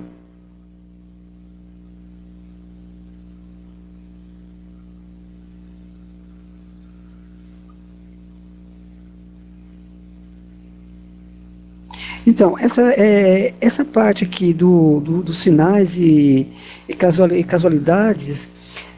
[12.29, 16.45] Então, essa, é, essa parte aqui do, do dos sinais e,
[16.87, 16.95] e,
[17.35, 18.47] e casualidades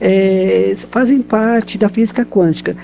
[0.02, 2.76] é, fazem parte da física quântica.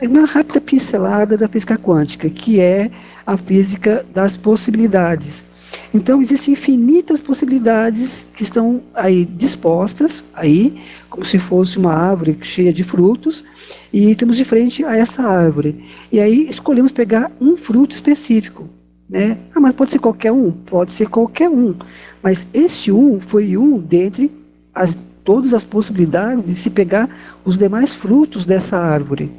[0.00, 2.90] É uma rápida pincelada da física quântica, que é
[3.26, 5.44] a física das possibilidades.
[5.92, 12.72] Então, existem infinitas possibilidades que estão aí dispostas, aí, como se fosse uma árvore cheia
[12.72, 13.44] de frutos,
[13.92, 15.84] e estamos de frente a essa árvore.
[16.10, 18.66] E aí escolhemos pegar um fruto específico.
[19.08, 19.38] Né?
[19.54, 20.50] Ah, mas pode ser qualquer um?
[20.50, 21.74] Pode ser qualquer um.
[22.22, 24.32] Mas esse um foi um dentre
[24.74, 27.08] as, todas as possibilidades de se pegar
[27.44, 29.30] os demais frutos dessa árvore.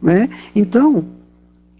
[0.00, 0.28] Né?
[0.54, 1.04] Então,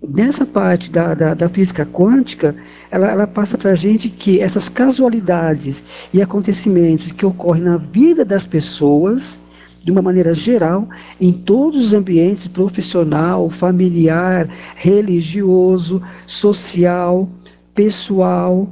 [0.06, 2.54] nessa parte da, da, da física quântica,
[2.90, 8.24] ela, ela passa para a gente que essas casualidades e acontecimentos que ocorrem na vida
[8.24, 9.38] das pessoas,
[9.82, 10.88] de uma maneira geral,
[11.20, 17.28] em todos os ambientes profissional, familiar, religioso, social,
[17.74, 18.68] pessoal,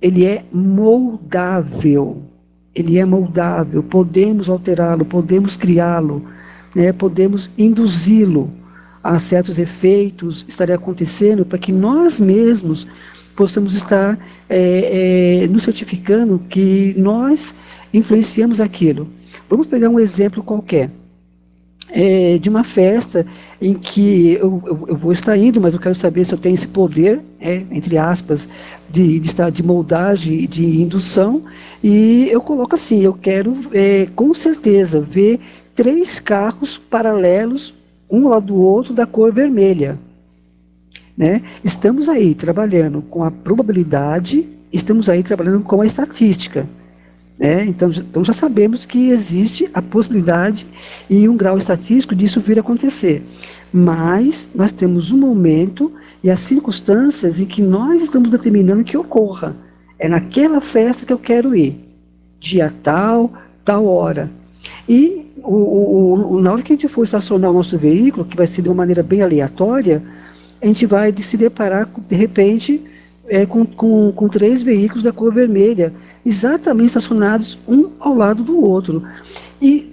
[0.00, 2.22] ele é moldável.
[2.74, 6.22] Ele é moldável, podemos alterá-lo, podemos criá-lo,
[6.74, 8.52] né, podemos induzi-lo
[9.02, 12.86] a certos efeitos estarem acontecendo para que nós mesmos
[13.34, 17.54] possamos estar é, é, nos certificando que nós
[17.96, 19.08] influenciamos aquilo.
[19.48, 20.90] Vamos pegar um exemplo qualquer.
[21.88, 23.24] É, de uma festa
[23.62, 26.54] em que eu, eu, eu, vou estar indo, mas eu quero saber se eu tenho
[26.54, 28.48] esse poder, é, entre aspas,
[28.90, 31.44] de, de, estar de moldagem, de indução,
[31.82, 35.38] e eu coloco assim, eu quero é, com certeza ver
[35.76, 37.72] três carros paralelos,
[38.10, 39.96] um ao lado do outro, da cor vermelha.
[41.16, 41.40] Né?
[41.62, 46.68] Estamos aí trabalhando com a probabilidade, estamos aí trabalhando com a estatística.
[47.38, 47.64] Né?
[47.66, 50.66] Então, então já sabemos que existe a possibilidade
[51.08, 53.22] em um grau estatístico disso vir a acontecer.
[53.72, 59.56] Mas nós temos um momento e as circunstâncias em que nós estamos determinando que ocorra.
[59.98, 61.78] É naquela festa que eu quero ir.
[62.40, 63.32] dia tal,
[63.64, 64.30] tal hora.
[64.88, 68.36] E o, o, o, na hora que a gente for estacionar o nosso veículo, que
[68.36, 70.02] vai ser de uma maneira bem aleatória,
[70.60, 72.82] a gente vai se deparar, de repente,
[73.28, 75.92] é, com, com, com três veículos da cor vermelha,
[76.24, 79.02] exatamente estacionados um ao lado do outro.
[79.60, 79.92] E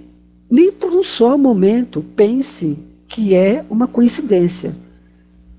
[0.50, 4.74] nem por um só momento pense que é uma coincidência.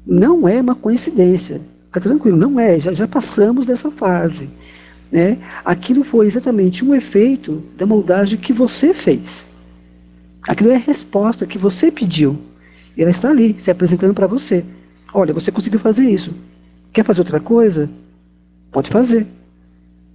[0.05, 1.61] Não é uma coincidência.
[1.85, 2.79] Fica tranquilo, não é.
[2.79, 4.49] Já, já passamos dessa fase.
[5.11, 5.37] Né?
[5.63, 9.45] Aquilo foi exatamente um efeito da moldagem que você fez.
[10.47, 12.37] Aquilo é a resposta que você pediu.
[12.95, 14.63] E ela está ali, se apresentando para você.
[15.13, 16.33] Olha, você conseguiu fazer isso.
[16.95, 17.89] Quer fazer outra coisa?
[18.71, 19.27] Pode fazer.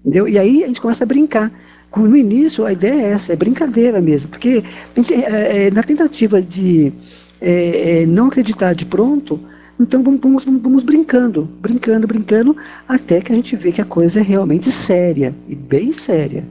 [0.01, 0.27] Entendeu?
[0.27, 1.53] E aí a gente começa a brincar.
[1.95, 4.31] No início, a ideia é essa, é brincadeira mesmo.
[4.31, 4.65] Porque
[4.97, 6.91] gente, é, é, na tentativa de
[7.39, 9.39] é, é, não acreditar de pronto,
[9.79, 12.57] então vamos, vamos, vamos, brincando, brincando, brincando,
[12.89, 16.47] até que a gente vê que a coisa é realmente séria, e bem séria.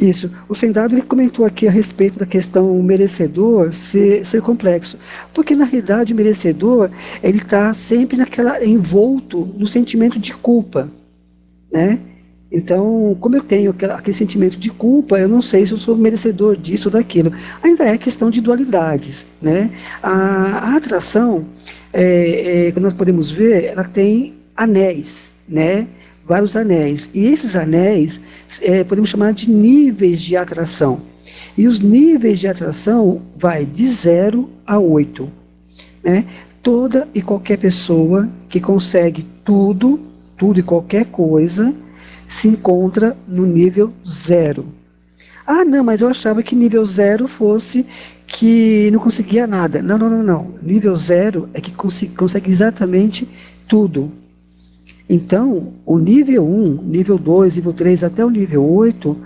[0.00, 0.30] Isso.
[0.48, 4.98] O Sendado ele comentou aqui a respeito da questão merecedor ser, ser complexo.
[5.34, 6.90] Porque, na realidade, o merecedor
[7.22, 10.90] ele está sempre naquela envolto no sentimento de culpa.
[11.70, 11.98] Né?
[12.50, 16.56] Então, como eu tenho aquele sentimento de culpa, eu não sei se eu sou merecedor
[16.56, 17.32] disso ou daquilo.
[17.62, 19.26] Ainda é questão de dualidades.
[19.42, 19.70] Né?
[20.02, 21.44] A, a atração,
[21.92, 25.32] é, é, que nós podemos ver, ela tem anéis.
[25.48, 25.86] Né?
[26.26, 27.08] Vários anéis.
[27.14, 28.20] E esses anéis
[28.60, 31.00] é, podemos chamar de níveis de atração.
[31.56, 35.30] E os níveis de atração vai de 0 a 8.
[36.02, 36.24] Né?
[36.62, 40.00] Toda e qualquer pessoa que consegue tudo,
[40.36, 41.74] tudo e qualquer coisa,
[42.26, 44.66] se encontra no nível zero.
[45.46, 47.86] Ah, não, mas eu achava que nível zero fosse
[48.26, 49.80] que não conseguia nada.
[49.80, 50.54] Não, não, não, não.
[50.60, 53.28] Nível zero é que consegue exatamente
[53.68, 54.10] tudo.
[55.08, 59.16] Então, o nível 1, nível 2, nível 3 até o nível 8,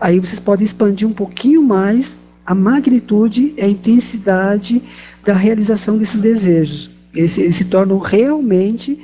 [0.00, 4.82] aí vocês podem expandir um pouquinho mais a magnitude e a intensidade
[5.24, 6.90] da realização desses desejos.
[7.14, 8.98] Eles, eles se tornam realmente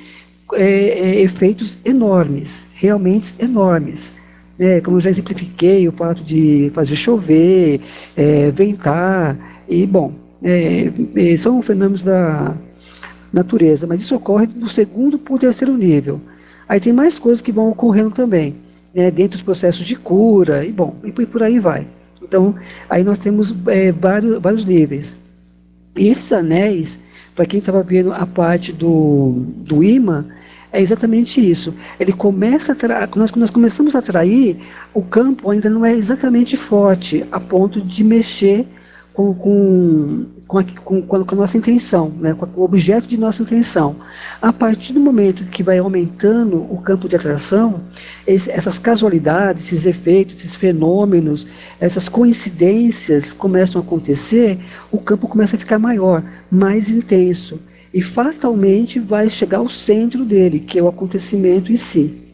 [0.55, 4.13] é, é, efeitos enormes, realmente enormes.
[4.59, 7.81] É, como eu já exemplifiquei, o fato de fazer chover,
[8.17, 9.37] é, ventar,
[9.69, 10.13] e bom,
[10.43, 12.57] é, é, são fenômenos da,
[13.37, 16.21] natureza, mas isso ocorre do segundo para o terceiro nível.
[16.69, 18.57] Aí tem mais coisas que vão ocorrendo também,
[18.95, 21.87] né, dentro dos processos de cura, e bom, e por aí vai.
[22.21, 22.55] Então,
[22.91, 25.15] aí nós temos é, vários, vários níveis.
[25.97, 26.99] E esses anéis,
[27.35, 30.25] para quem estava vendo a parte do, do imã,
[30.73, 31.73] é exatamente isso.
[32.01, 34.57] Ele começa a nós, nós começamos a atrair,
[34.93, 38.67] o campo ainda não é exatamente forte, a ponto de mexer
[39.17, 43.43] com, com, com, a, com, com a nossa intenção, né, com o objeto de nossa
[43.43, 43.97] intenção.
[44.43, 47.81] A partir do momento que vai aumentando o campo de atração,
[48.27, 51.47] esse, essas casualidades, esses efeitos, esses fenômenos,
[51.81, 54.59] essas coincidências começam a acontecer,
[54.93, 57.59] o campo começa a ficar maior, mais intenso.
[57.95, 62.26] E fatalmente vai chegar ao centro dele, que é o acontecimento em si.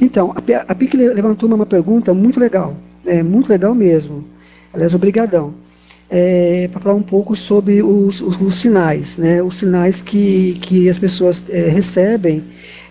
[0.00, 4.24] Então, a, PIC levantou uma pergunta muito legal, é, muito legal mesmo.
[4.72, 5.54] Aliás, obrigadão.
[6.08, 9.40] É, para falar um pouco sobre os, os, os, sinais, né?
[9.40, 12.42] os sinais que, que as pessoas é, recebem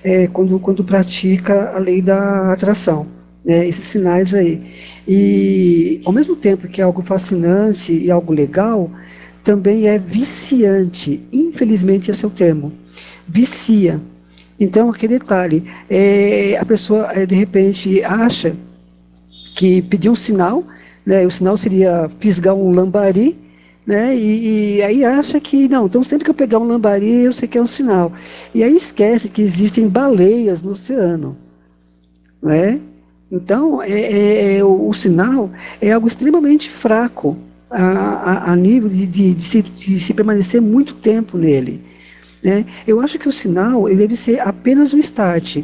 [0.02, 3.08] é, quando, quando pratica a lei da atração,
[3.44, 3.68] né?
[3.68, 4.62] esses sinais aí.
[5.06, 8.90] E, ao mesmo tempo que é algo fascinante e algo legal,
[9.44, 12.72] também é viciante, infelizmente esse é o termo,
[13.28, 14.00] vicia,
[14.60, 18.56] então, aquele detalhe, é, a pessoa é, de repente acha
[19.56, 20.66] que pediu um sinal,
[21.06, 23.38] né, o sinal seria fisgar um lambari,
[23.86, 27.32] né, e, e, aí acha que, não, então sempre que eu pegar um lambari, eu
[27.32, 28.12] sei que é um sinal.
[28.54, 31.38] E aí esquece que existem baleias no oceano,
[32.42, 32.80] não é?
[33.32, 37.38] Então, é, é, é o, o, sinal é algo extremamente fraco
[37.70, 41.89] a, a, a nível de, de, de, se, de se permanecer muito tempo nele.
[42.44, 42.66] Né?
[42.88, 45.58] Eu acho que o sinal ele deve ser apenas o start,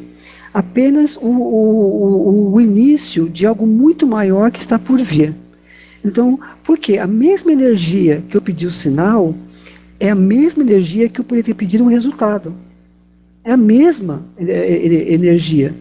[0.54, 5.34] apenas o, o, o, início de algo muito maior que está por vir.
[6.04, 9.34] Então, porque a mesma energia que eu pedi o sinal
[10.00, 12.54] é a mesma energia que eu poderia ter pedido um resultado.
[13.44, 15.74] É a mesma energia.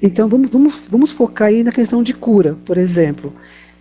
[0.00, 3.32] Então, vamos, vamos, vamos focar aí na questão de cura, por exemplo.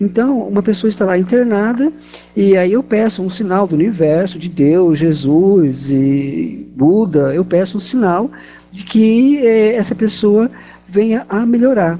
[0.04, 1.92] Então, uma pessoa está lá internada
[2.36, 7.78] e aí eu peço um sinal do universo, de Deus, Jesus e Buda, eu peço
[7.78, 8.30] um sinal
[8.70, 10.52] de que eh, essa pessoa
[10.90, 11.98] venha a melhorar,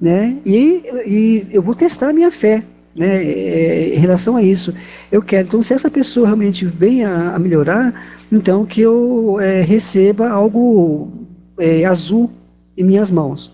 [0.00, 0.38] né?
[0.46, 2.62] E, e eu vou testar a minha fé,
[2.94, 4.72] né, é, em relação a isso.
[5.10, 7.92] Eu quero, então, se essa pessoa realmente venha a melhorar,
[8.30, 11.10] então que eu é, receba algo
[11.58, 12.30] é, azul
[12.76, 13.50] em minhas mãos,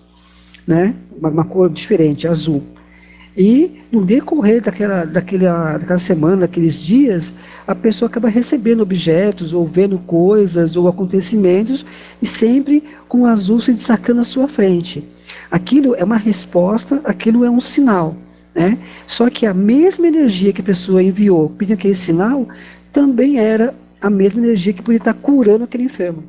[0.66, 2.62] né, uma, uma, cor diferente, azul.
[3.36, 7.34] E no decorrer daquela, daquela, daquela semana, daqueles dias,
[7.66, 11.84] a pessoa acaba recebendo objetos, ou vendo coisas, ou acontecimentos,
[12.22, 15.04] e sempre com o azul se destacando à sua frente.
[15.50, 18.16] Aquilo é uma resposta, aquilo é um sinal.
[18.54, 18.78] Né?
[19.06, 22.48] Só que a mesma energia que a pessoa enviou pedindo aquele sinal
[22.90, 26.24] também era a mesma energia que podia estar curando aquele enfermo.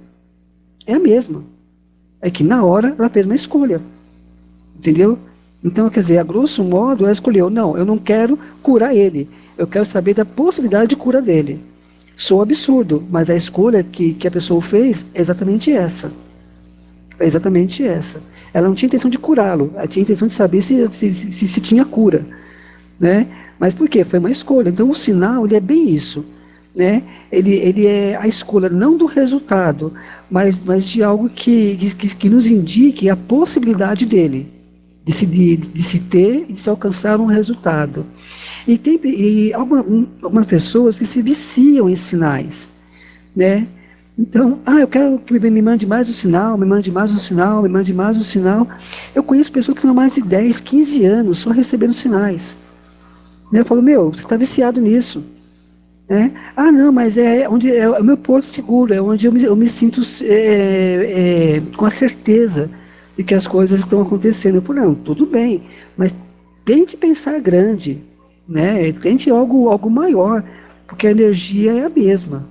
[0.85, 1.41] É a mesma.
[2.21, 3.81] É que na hora ela fez uma escolha.
[4.77, 5.17] Entendeu?
[5.63, 9.27] Então, quer dizer, a grosso modo, ela escolheu: não, eu não quero curar ele.
[9.57, 11.59] Eu quero saber da possibilidade de cura dele.
[12.15, 16.11] Sou absurdo, mas a escolha que, que a pessoa fez é exatamente essa.
[17.19, 18.21] É exatamente essa.
[18.53, 21.61] Ela não tinha intenção de curá-lo, ela tinha intenção de saber se, se, se, se,
[21.61, 22.25] tinha cura.
[22.99, 23.27] Né?
[23.59, 24.03] Mas por quê?
[24.03, 24.69] Foi uma escolha.
[24.69, 26.25] Então o sinal ele é bem isso.
[26.75, 27.03] Né?
[27.31, 29.93] Ele, ele é a escolha não do resultado,
[30.29, 34.56] mas, mas de algo que, que, que nos indique a possibilidade dele,
[35.07, 38.05] de se, de, de se ter e de se alcançar um resultado.
[38.67, 42.67] E tem e um, algumas pessoas que se viciam em sinais.
[43.33, 43.65] Né?
[44.19, 47.63] Então, ah, eu quero que me mande mais um sinal, me mande mais um sinal,
[47.63, 48.67] me mande mais um sinal.
[49.15, 52.53] Eu conheço pessoas que estão mais de 10, 15 anos só recebendo sinais.
[53.53, 55.23] Eu falo, meu, você está viciado nisso.
[56.09, 56.31] É?
[56.55, 59.55] Ah, não, mas é onde é o meu porto seguro, é onde eu me, eu
[59.55, 62.69] me sinto é, é, com a certeza
[63.17, 64.61] de que as coisas estão acontecendo.
[64.61, 65.63] Falo, não, tudo bem,
[65.97, 66.15] mas
[66.63, 68.01] tente pensar grande,
[68.47, 68.91] né?
[68.93, 70.43] tente algo, algo maior,
[70.87, 72.47] porque a energia é a mesma.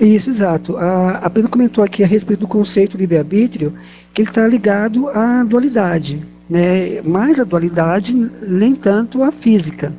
[0.00, 0.76] Isso, exato.
[0.76, 3.72] A, a Pedro comentou aqui a respeito do conceito livre-arbítrio,
[4.12, 7.00] que ele está ligado à dualidade, né?
[7.02, 8.14] mais a dualidade,
[8.46, 9.92] nem tanto a física,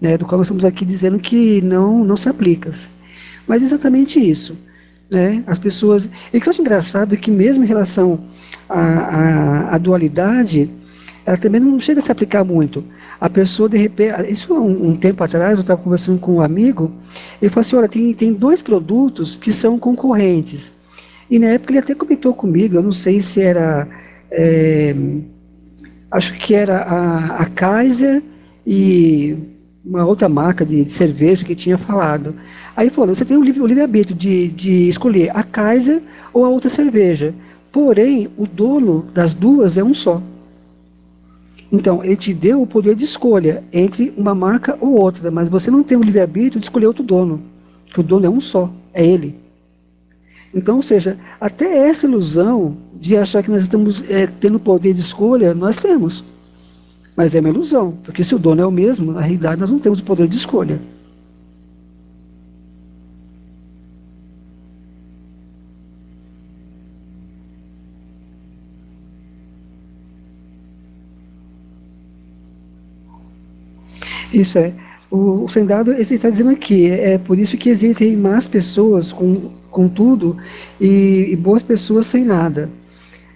[0.00, 0.18] né?
[0.18, 2.70] do qual nós estamos aqui dizendo que não, não se aplica.
[3.46, 4.56] Mas exatamente isso.
[5.10, 5.44] Né?
[5.46, 6.08] As pessoas.
[6.32, 8.24] E o que eu acho engraçado é que, mesmo em relação
[8.68, 10.70] à, à, à dualidade,
[11.24, 12.82] ela também não chega a se aplicar muito.
[13.20, 16.90] A pessoa, de repente, isso um, um tempo atrás, eu estava conversando com um amigo,
[17.40, 20.72] ele falou assim, olha, tem, tem dois produtos que são concorrentes.
[21.32, 23.88] E na época ele até comentou comigo, eu não sei se era,
[24.30, 24.94] é,
[26.10, 28.22] acho que era a, a Kaiser
[28.66, 29.34] e
[29.82, 32.34] uma outra marca de cerveja que tinha falado.
[32.76, 36.02] Aí falou, você tem o livre-arbítrio livre de, de escolher a Kaiser
[36.34, 37.34] ou a outra cerveja.
[37.72, 40.20] Porém, o dono das duas é um só.
[41.72, 45.70] Então, ele te deu o poder de escolha entre uma marca ou outra, mas você
[45.70, 47.40] não tem o livre-arbítrio de escolher outro dono,
[47.86, 49.41] que o dono é um só, é ele.
[50.54, 55.00] Então, ou seja, até essa ilusão de achar que nós estamos é, tendo poder de
[55.00, 56.22] escolha, nós temos.
[57.16, 59.78] Mas é uma ilusão, porque se o dono é o mesmo, na realidade nós não
[59.78, 60.80] temos o poder de escolha.
[74.32, 74.72] Isso é.
[75.10, 79.50] O, o Sendado está dizendo aqui, é, é por isso que existem más pessoas com,
[79.72, 80.36] com tudo
[80.80, 82.70] e, e boas pessoas sem nada.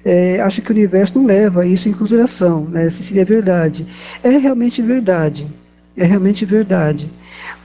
[0.04, 2.88] É, acho que o universo não leva isso em consideração, né?
[2.88, 3.84] se seria verdade.
[4.22, 5.48] É realmente verdade.
[5.96, 7.10] É realmente verdade.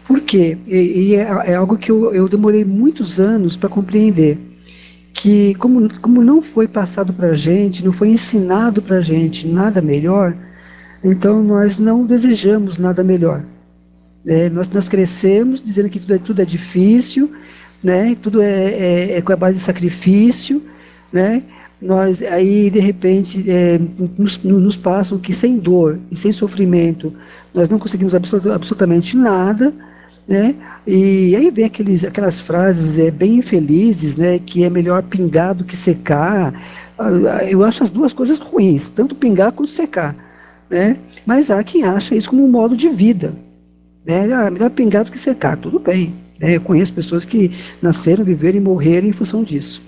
[0.07, 0.57] Por quê?
[0.65, 4.39] E, e é, é, algo que eu, eu demorei muitos anos para compreender.
[5.13, 9.45] Que, como, como não foi passado para a gente, não foi ensinado para a gente
[9.45, 10.35] nada melhor,
[11.03, 13.43] então nós não desejamos nada melhor.
[14.25, 17.31] É, nós, nós crescemos dizendo que tudo é, tudo é difícil,
[17.83, 18.15] né?
[18.21, 20.61] tudo é, é, é com a base de sacrifício,
[21.11, 21.43] né?
[21.81, 23.79] nós aí de repente é,
[24.17, 27.11] nos, nos, passam que sem dor e sem sofrimento
[27.53, 29.73] nós não conseguimos absolut, absolutamente nada,
[30.27, 30.53] né?
[30.85, 34.39] E aí vem aqueles, aquelas frases é, bem infelizes, né?
[34.39, 36.53] Que é melhor pingar do que secar.
[36.97, 40.15] Ah, eu acho as duas coisas ruins, tanto pingar quanto secar
[40.71, 40.97] né?
[41.25, 43.35] Mas há quem acha isso como um modo de vida.
[44.05, 44.33] Né?
[44.33, 46.15] Ah, melhor pingar do que secar, tudo bem.
[46.41, 46.55] Né?
[46.55, 49.81] Eu conheço pessoas que nasceram, viveram e morreram em função disso.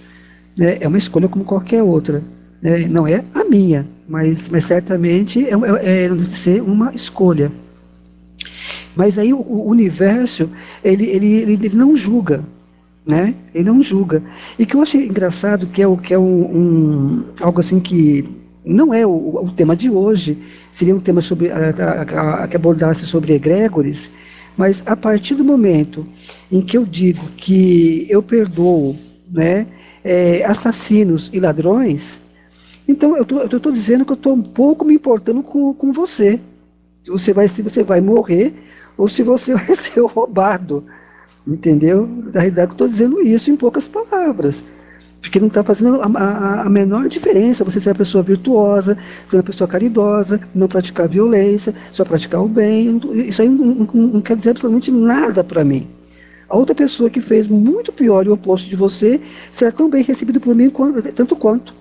[0.55, 0.77] Né?
[0.79, 2.23] É uma escolha como qualquer outra.
[2.61, 2.87] Né?
[2.87, 7.51] Não é a minha, mas, mas certamente é, é, é ser uma escolha.
[8.95, 10.49] Mas aí o, o universo,
[10.83, 12.43] ele, ele, ele, ele, não julga,
[13.03, 13.33] né?
[13.53, 14.21] Ele não julga.
[14.57, 18.23] E que eu achei engraçado, que é, o, que é um, um algo assim que
[18.63, 19.09] não é o,
[19.43, 20.37] o, tema de hoje,
[20.71, 24.11] seria um tema sobre, a, a, a, que abordasse sobre egregores,
[24.57, 26.05] mas a partir do momento
[26.51, 28.95] em que eu digo que eu perdoo
[29.29, 29.67] né,
[30.03, 32.21] é, assassinos e ladrões,
[32.87, 36.39] então eu estou dizendo que eu estou um pouco me importando com, com você.
[37.03, 38.53] Se você, vai, se você vai morrer
[38.97, 40.85] ou se você vai ser roubado.
[41.45, 42.07] Entendeu?
[42.33, 44.63] Na realidade, estou dizendo isso em poucas palavras.
[45.23, 49.37] Porque não está fazendo a, a, a, menor diferença você ser uma pessoa virtuosa, ser
[49.37, 52.99] uma pessoa caridosa, não praticar violência, só praticar o bem.
[53.13, 55.87] Isso aí não, não, não quer dizer absolutamente nada para mim.
[56.49, 59.19] A outra pessoa que fez muito pior e o oposto de você
[59.51, 61.73] será tão bem recebido por mim quanto, tanto quanto.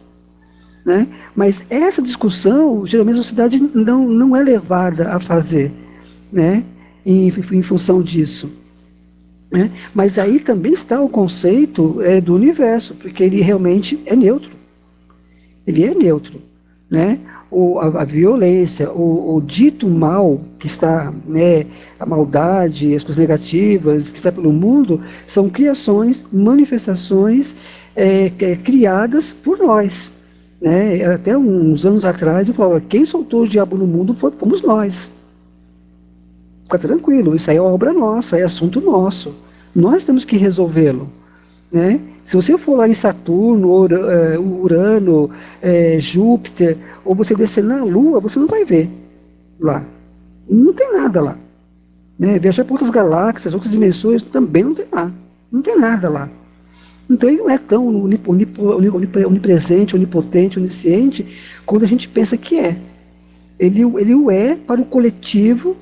[0.87, 1.09] Né?
[1.35, 5.73] Mas essa discussão, geralmente a sociedade não, não é levada a fazer
[6.33, 6.65] né?
[7.05, 8.62] em, em função disso.
[9.53, 9.71] Né?
[9.95, 14.51] Mas aí também está o conceito é, do universo, porque ele realmente é neutro.
[15.67, 16.41] Ele é neutro.
[16.91, 17.21] Né?
[17.51, 21.67] O, a, a violência, o, o, dito mal que está, né,
[22.01, 27.55] a maldade, as coisas negativas que está pelo mundo, são criações, manifestações
[27.95, 30.11] é, é, criadas por nós.
[30.63, 31.05] Né?
[31.05, 35.11] Até uns anos atrás eu falava, quem soltou o diabo no mundo foi, fomos nós.
[36.65, 39.35] Fica tranquilo, isso aí é obra nossa, é assunto nosso.
[39.75, 41.11] Nós temos que resolvê-lo.
[41.71, 42.01] Né?
[42.25, 48.21] Se você for lá em Saturno, é, Urano, é, Júpiter, ou você descer na Lua,
[48.21, 48.89] você não vai ver
[49.59, 49.85] lá.
[50.49, 51.39] Não tem nada lá.
[52.19, 52.39] Né?
[52.39, 55.11] Viajar por outras galáxias, outras dimensões, também não tem lá.
[55.51, 56.29] Não tem nada lá.
[57.09, 57.87] Então ele não é tão
[59.27, 61.27] onipresente, onipotente, onisciente,
[61.67, 62.77] quando a gente pensa que é.
[63.59, 65.77] Ele, ele o é para o coletivo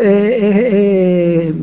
[0.00, 1.54] é, é, é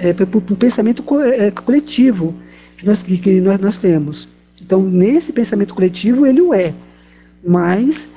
[0.00, 2.34] é, para o pensamento co é, coletivo
[2.76, 4.28] que, nós, que nós, nós temos.
[4.60, 6.72] Então, nesse pensamento coletivo, ele o é,
[7.44, 8.08] mas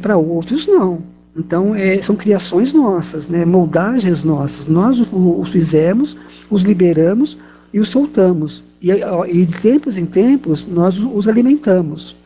[0.00, 1.02] para outros, não.
[1.36, 4.66] Então, são criações nossas, né, moldagens nossas.
[4.66, 6.16] Nós os, os fizemos,
[6.50, 7.38] os liberamos
[7.72, 8.62] e os soltamos.
[8.80, 12.16] E, e, de tempos em tempos, nós os alimentamos.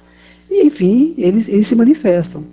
[0.50, 2.44] E, enfim, eles, eles se manifestam.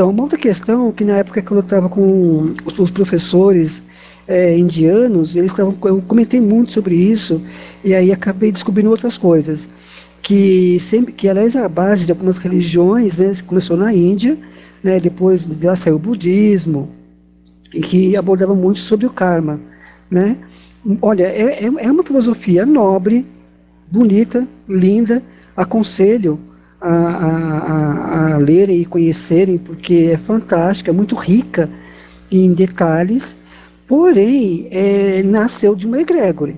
[0.00, 3.82] Então, uma outra questão que na época que eu estava com os, os professores
[4.26, 7.42] é, indianos, eles estavam, eu comentei muito sobre isso
[7.84, 9.68] e aí acabei descobrindo outras coisas
[10.22, 14.38] que sempre, que aliás é a base de algumas religiões, né, começou na Índia,
[14.82, 16.88] né, depois de lá saiu o budismo
[17.70, 19.60] e que abordava muito sobre o karma,
[20.10, 20.38] né?
[21.02, 23.26] Olha, é, é, é uma filosofia nobre,
[23.92, 25.22] bonita, linda,
[25.54, 26.40] aconselho
[26.80, 31.68] a, a, a, lerem e conhecerem, porque é fantástica, é muito rica
[32.30, 33.36] em detalhes,
[33.86, 36.56] porém é, nasceu de uma egrégore,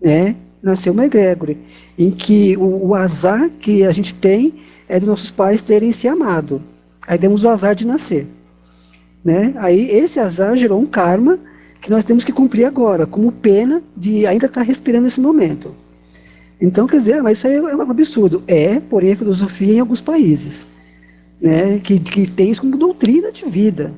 [0.00, 0.36] né?
[0.62, 1.56] Nasceu uma egrégore,
[1.98, 4.52] em que o, o, azar que a gente tem
[4.88, 6.60] é de nossos pais terem se amado.
[7.06, 8.26] Aí demos o azar de nascer.
[9.24, 9.54] Né?
[9.56, 11.38] Aí esse azar gerou um karma
[11.80, 15.74] que nós temos que cumprir agora, como pena de ainda estar respirando nesse momento.
[16.60, 18.42] Então, quer dizer, mas isso aí é um absurdo.
[18.46, 20.66] É, porém, a filosofia em alguns países,
[21.40, 23.92] né, que, que tem isso como doutrina de vida,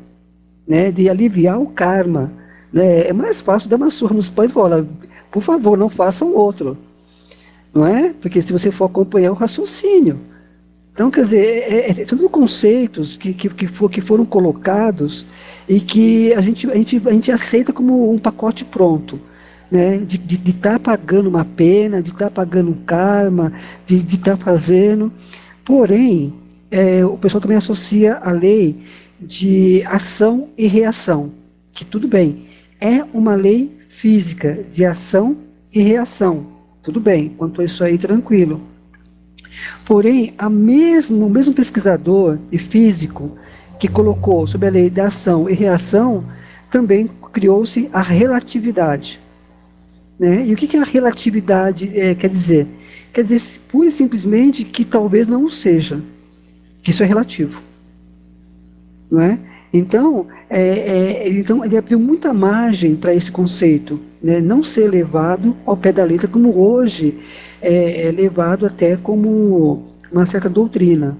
[0.66, 2.32] né, de aliviar o karma.
[2.72, 4.84] Né, é mais fácil dar uma surra nos pais e falar,
[5.30, 6.78] por favor, não façam outro.
[7.74, 8.12] Não é?
[8.12, 10.20] Porque se você for acompanhar o raciocínio.
[10.92, 15.24] Então, quer dizer, é, é, são conceitos que, que, que, for, que foram colocados
[15.66, 19.18] e que a gente, a, gente, a gente aceita como um pacote pronto
[19.72, 23.50] né, de estar tá pagando uma pena, de estar tá pagando um karma,
[23.86, 25.10] de estar tá fazendo.
[25.64, 26.34] Porém,
[26.70, 28.82] é, o pessoal também associa a lei
[29.18, 31.32] de ação e reação,
[31.72, 32.48] que tudo bem,
[32.78, 35.38] é uma lei física de ação
[35.72, 36.48] e reação.
[36.82, 38.60] Tudo bem, quanto a isso aí, tranquilo.
[39.86, 43.38] Porém, a mesmo, o mesmo pesquisador e físico
[43.80, 46.24] que colocou sobre a lei da ação e reação,
[46.70, 49.21] também criou-se a relatividade.
[50.18, 50.46] Né?
[50.46, 52.66] E o que, que a relatividade é, quer dizer?
[53.12, 56.00] Quer dizer, pura e simplesmente que talvez não seja,
[56.82, 57.60] que isso é relativo.
[59.10, 59.38] Não é?
[59.72, 64.40] Então, é, é, então, ele abriu muita margem para esse conceito, né?
[64.40, 67.18] não ser levado ao pé da letra, como hoje
[67.60, 71.16] é, é levado até como uma certa doutrina.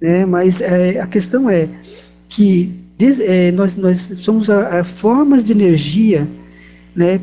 [0.00, 0.26] Né?
[0.26, 1.68] Mas a questão é
[2.28, 3.20] que des,
[3.54, 6.26] nós, nós somos a, a formas de energia
[6.96, 7.20] né,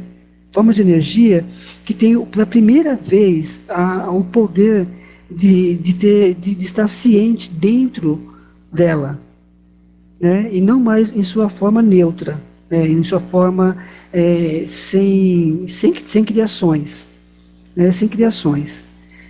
[0.51, 1.45] formas de energia
[1.85, 4.87] que tem pela primeira vez a, a, o poder
[5.29, 8.33] de, de, ter, de, de estar ciente dentro
[8.71, 9.19] dela.
[10.19, 12.39] né, e não mais em sua forma neutra,
[12.69, 13.77] né, em sua forma
[14.13, 17.07] é, sem, sem, sem criações.
[17.75, 18.83] Né, sem criações.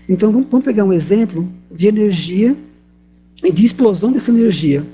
[0.09, 2.55] Então vamos, vamos pegar um exemplo de energia
[3.43, 4.86] e de explosão dessa energia.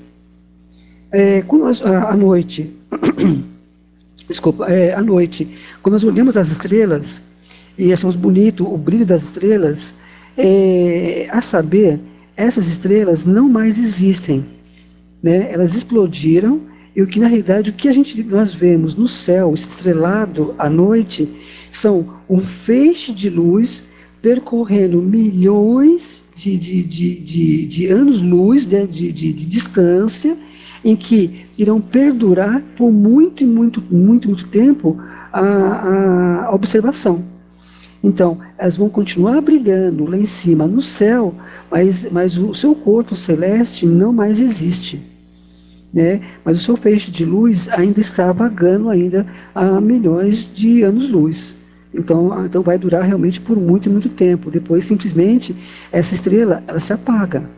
[1.10, 2.70] É, quando nós, à noite,
[4.28, 5.48] desculpa, é, à noite,
[5.82, 7.20] quando nós olhamos as estrelas
[7.76, 9.94] e achamos bonito o brilho das estrelas,
[10.36, 11.98] é, a saber,
[12.36, 14.44] essas estrelas não mais existem,
[15.22, 15.50] né?
[15.52, 16.60] Elas explodiram
[16.94, 20.68] e o que na realidade o que a gente nós vemos no céu estrelado à
[20.68, 21.28] noite
[21.72, 23.84] são um feixe de luz
[24.20, 30.36] percorrendo milhões de, de, de, de, de anos-luz né, de, de, de distância,
[30.84, 34.96] em que irão perdurar por muito, muito, muito, muito tempo
[35.32, 37.24] a, a observação.
[38.02, 41.34] Então, elas vão continuar brilhando lá em cima, no céu,
[41.70, 45.00] mas, mas o seu corpo celeste não mais existe.
[45.92, 46.20] Né?
[46.44, 51.56] Mas o seu feixe de luz ainda está vagando ainda há milhões de anos-luz.
[51.92, 54.50] Então, então vai durar realmente por muito, muito tempo.
[54.50, 55.56] Depois, simplesmente,
[55.90, 57.48] essa estrela ela se apaga.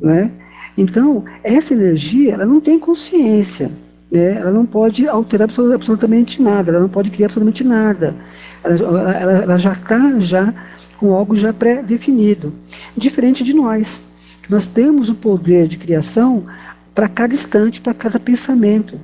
[0.00, 0.30] Não é?
[0.76, 3.70] Então, essa energia ela não tem consciência.
[4.10, 4.36] Né?
[4.36, 8.14] Ela não pode alterar absolutamente nada, ela não pode criar absolutamente nada.
[8.62, 10.54] Ela, ela, ela já está já
[10.98, 12.52] com algo já pré-definido.
[12.96, 14.00] Diferente de nós,
[14.48, 16.46] nós temos o poder de criação
[16.94, 18.98] para cada instante, para cada pensamento.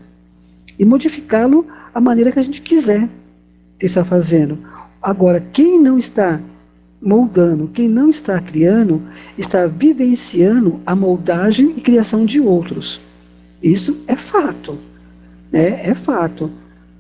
[0.79, 3.09] E modificá-lo a maneira que a gente quiser
[3.81, 4.59] está fazendo.
[5.03, 6.41] Agora, quem não está
[7.03, 9.03] moldando, quem não está criando,
[9.37, 13.01] está vivenciando a moldagem e criação de outros.
[13.63, 14.79] Isso é fato.
[15.51, 15.81] Né?
[15.85, 16.51] É fato.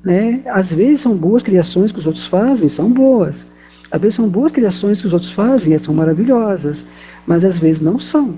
[0.04, 0.42] Né?
[0.46, 3.46] Às vezes são boas criações que os outros fazem, são boas.
[3.90, 6.84] Às vezes são boas criações que os outros fazem, são maravilhosas.
[7.26, 8.34] Mas às vezes não são.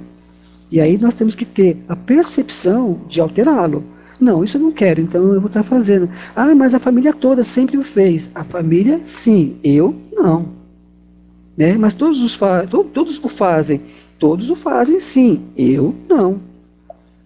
[0.70, 3.82] E aí nós temos que ter a percepção de alterá-lo.
[4.20, 6.08] Não, isso eu não quero, então eu vou estar fazendo.
[6.36, 8.30] Ah, mas a família toda sempre o fez.
[8.34, 10.63] A família, sim, eu não.
[11.56, 11.76] Né?
[11.78, 13.80] Mas todos, os fa to todos o fazem.
[14.18, 16.40] Todos o fazem, sim, eu não.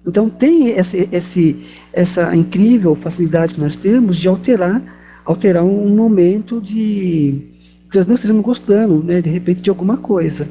[0.07, 1.57] Então tem esse,
[1.93, 4.83] essa incrível facilidade que nós temos de alterar,
[5.25, 7.43] alterar um momento de
[7.91, 10.49] que nós não estejamos gostando, né, de repente, de alguma coisa.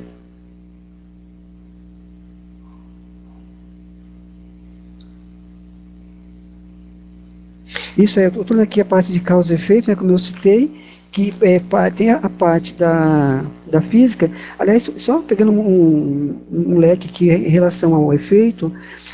[7.98, 10.72] Isso é, toda aqui a parte de causa e efeito, né, como eu citei,
[11.18, 11.60] que é,
[11.90, 14.30] tem a, parte da, da física.
[14.60, 18.72] Aliás, só pegando um, um leque aqui em relação ao efeito,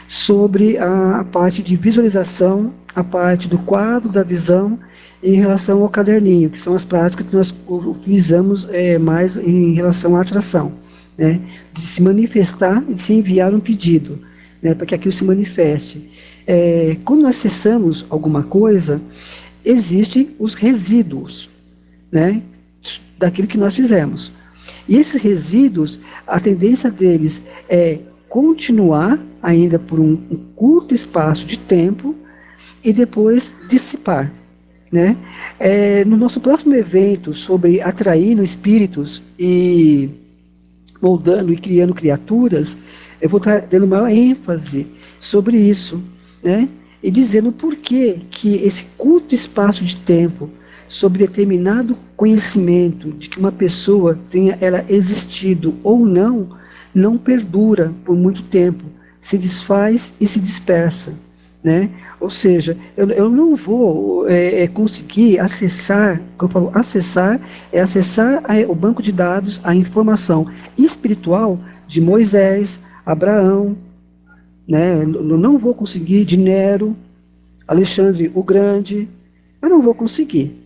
[0.10, 4.78] sobre a parte de visualização, a parte do quadro da visão
[5.24, 10.18] em relação ao caderninho, que são as práticas que nós utilizamos é, mais em relação
[10.18, 10.74] à atração,
[11.18, 11.40] né,
[11.72, 14.20] de se manifestar e de se enviar um pedido,
[14.62, 16.12] né, para que aquilo se manifeste.
[16.46, 19.00] É, quando nós acessamos alguma coisa,
[19.64, 21.53] existem os resíduos
[22.14, 22.44] né,
[23.18, 24.32] daquilo que nós fizemos.
[24.88, 27.98] E esses resíduos, a tendência deles é
[28.30, 32.16] continuar ainda por um, um curto espaço de tempo
[32.84, 34.32] e depois dissipar.
[34.92, 35.18] Né?
[35.60, 40.08] É, no nosso próximo evento sobre atraindo espíritos e
[41.02, 42.78] moldando e criando criaturas,
[43.20, 44.86] eu vou estar dando maior ênfase
[45.20, 46.00] sobre isso
[46.44, 46.70] né?
[47.02, 50.48] e dizendo por que, que esse curto espaço de tempo
[50.94, 56.50] sobre determinado conhecimento de que uma pessoa tenha ela existido ou não,
[56.94, 58.84] não perdura por muito tempo,
[59.20, 61.12] se desfaz e se dispersa.
[61.64, 61.90] Né?
[62.20, 67.42] Ou seja, eu, eu não vou é, é, conseguir acessar, eu falo, acessar
[67.72, 70.46] é acessar a, o banco de dados, a informação
[70.78, 73.76] espiritual de Moisés, Abraão,
[74.68, 75.02] né?
[75.02, 76.96] Eu não vou conseguir de Nero,
[77.68, 79.10] Alexandre o Grande,
[79.60, 80.63] eu não vou conseguir.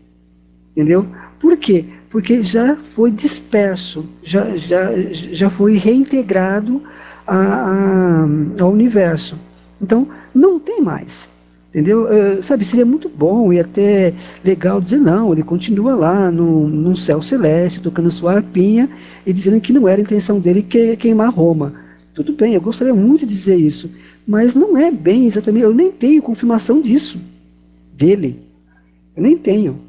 [0.77, 1.07] Entendeu?
[1.39, 1.85] Por quê?
[2.07, 6.83] Porque já foi disperso, já, já, já foi reintegrado
[7.25, 8.27] a, a,
[8.61, 9.35] ao universo.
[9.81, 11.27] Então, não tem mais.
[11.71, 12.03] Entendeu?
[12.03, 14.13] Uh, sabe, seria muito bom e até
[14.45, 18.87] legal dizer não, ele continua lá no, no céu celeste, tocando sua arpinha
[19.25, 21.73] e dizendo que não era a intenção dele que, queimar Roma.
[22.13, 23.89] Tudo bem, eu gostaria muito de dizer isso,
[24.27, 25.63] mas não é bem exatamente.
[25.63, 27.19] Eu nem tenho confirmação disso,
[27.95, 28.39] dele.
[29.15, 29.86] Eu nem tenho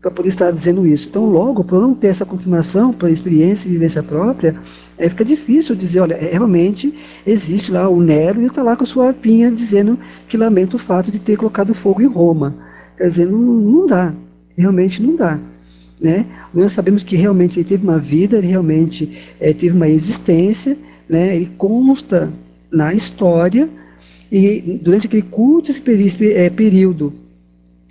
[0.00, 1.08] para poder estar dizendo isso.
[1.08, 4.56] Então, logo, por não ter essa confirmação, por experiência e vivência própria,
[4.96, 6.94] é, fica difícil dizer, olha, é, realmente
[7.26, 10.78] existe lá o Nero e está lá com a sua arpinha dizendo que lamenta o
[10.78, 12.54] fato de ter colocado fogo em Roma.
[12.96, 14.14] Quer dizer, não, não dá,
[14.56, 15.38] realmente não dá.
[16.00, 16.24] Né?
[16.54, 21.36] Nós sabemos que realmente ele teve uma vida, ele realmente é, teve uma existência, né,
[21.36, 22.30] ele consta
[22.70, 23.68] na história
[24.30, 25.72] E durante aquele curto
[26.22, 27.12] é, período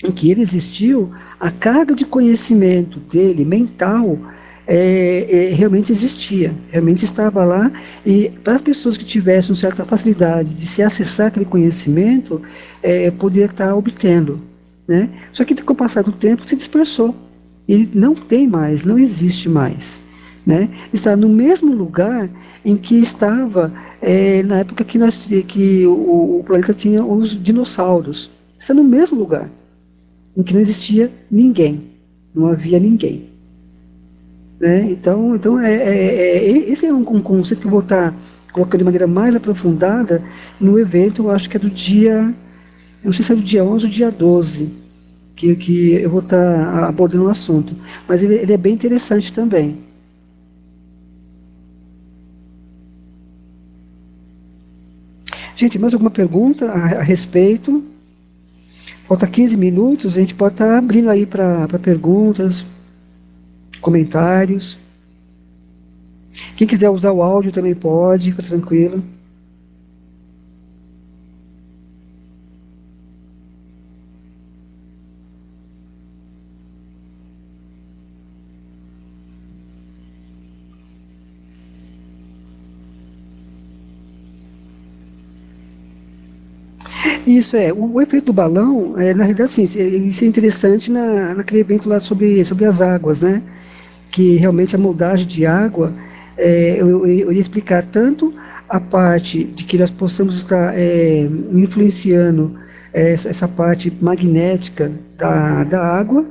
[0.03, 4.17] em que ele existiu, a carga de conhecimento dele, mental,
[4.65, 7.71] é, é, realmente existia, realmente estava lá,
[8.05, 12.41] e para as pessoas que tivessem certa facilidade de se acessar aquele conhecimento,
[12.81, 14.39] é, poderia estar obtendo.
[14.87, 15.09] Né?
[15.33, 17.15] Só que com o passar do tempo se dispersou,
[17.67, 19.99] ele não tem mais, não existe mais.
[20.45, 20.69] Né?
[20.93, 22.29] Está no mesmo lugar
[22.63, 28.31] em que estava é, na época que, nós, que o, o planeta tinha os dinossauros.
[28.57, 29.49] Está no mesmo lugar
[30.39, 31.83] em que não existia ninguém,
[32.33, 33.29] não havia ninguém.
[34.57, 34.89] Né?
[34.91, 38.15] Então, então é, é, é, esse é um, um, conceito que eu vou estar
[38.53, 40.23] colocando de maneira mais aprofundada
[40.59, 42.33] no evento, eu acho que é do dia,
[43.03, 44.69] não sei se é do dia 11 ou dia 12,
[45.35, 47.75] que, que eu vou estar abordando o assunto.
[48.07, 49.77] Mas ele, ele é bem interessante também.
[55.53, 57.83] Gente, mais alguma pergunta a, a respeito?
[59.10, 62.64] Falta 15 minutos, a gente pode estar abrindo aí para perguntas,
[63.82, 64.78] comentários.
[66.55, 69.03] Quem quiser usar o áudio também pode, fica tranquilo.
[87.30, 91.36] Isso é, o, o, efeito do balão, é, na realidade, sim, isso é interessante na,
[91.36, 93.43] naquele evento lá sobre, sobre as águas, né?
[94.09, 95.93] Que realmente a moldagem de água,
[96.36, 98.34] é, eu, eu, ia explicar tanto
[98.67, 102.55] a parte de que nós possamos estar é, influenciando
[102.91, 106.25] essa, essa, parte magnética da, da água,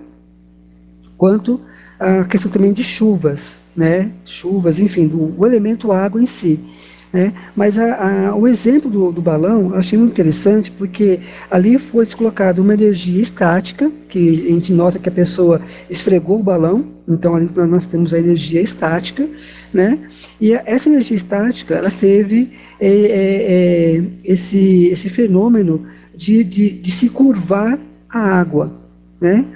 [1.17, 1.61] quanto
[2.01, 4.11] a questão também de chuvas, né?
[4.25, 6.59] Chuvas, enfim, do, o elemento água em si.
[7.13, 7.33] Né?
[7.57, 11.19] Mas a, a, o exemplo do, do, balão eu achei muito interessante porque
[11.51, 16.43] ali foi colocada uma energia estática, que a gente nota que a pessoa esfregou o
[16.43, 19.27] balão, então ali nós temos a energia estática,
[19.73, 19.99] né?
[20.39, 26.71] e a, essa energia estática ela teve é, é, é, esse, esse fenômeno de, de,
[26.71, 27.79] de se curvar
[28.11, 28.71] a água.
[29.19, 29.47] Né?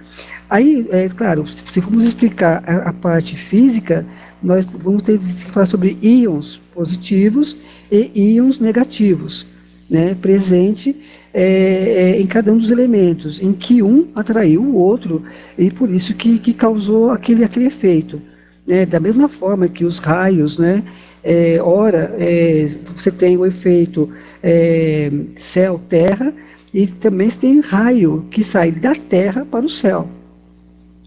[0.49, 4.07] Aí, é claro, se formos explicar a, a parte física,
[4.43, 7.57] nós vamos ter que falar sobre íons positivos
[7.91, 9.47] e íons negativos,
[9.89, 10.97] né, presente
[11.33, 15.23] é, é, em cada um dos elementos, em que um atraiu o outro
[15.57, 18.21] e por isso que, que causou aquele, aquele efeito.
[18.67, 20.85] Né, da mesma forma que os raios, né,
[21.25, 24.09] é, ora é, você tem o efeito
[24.43, 26.33] é, céu-terra
[26.73, 30.09] e também você tem raio que sai da terra para o céu.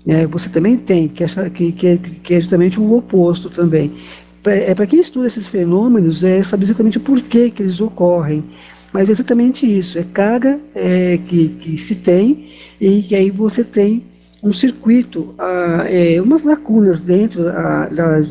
[0.08, 3.92] É, você também tem, que, é, que, que, que é justamente o oposto também.
[4.46, 8.44] É, para quem estuda esses fenômenos, é saber exatamente o porquê que eles ocorrem.
[8.94, 12.46] Mas é exatamente isso, é carga é, que, que se tem
[12.80, 14.04] e que aí você tem
[14.44, 17.46] um circuito, a, é, umas lacunas dentro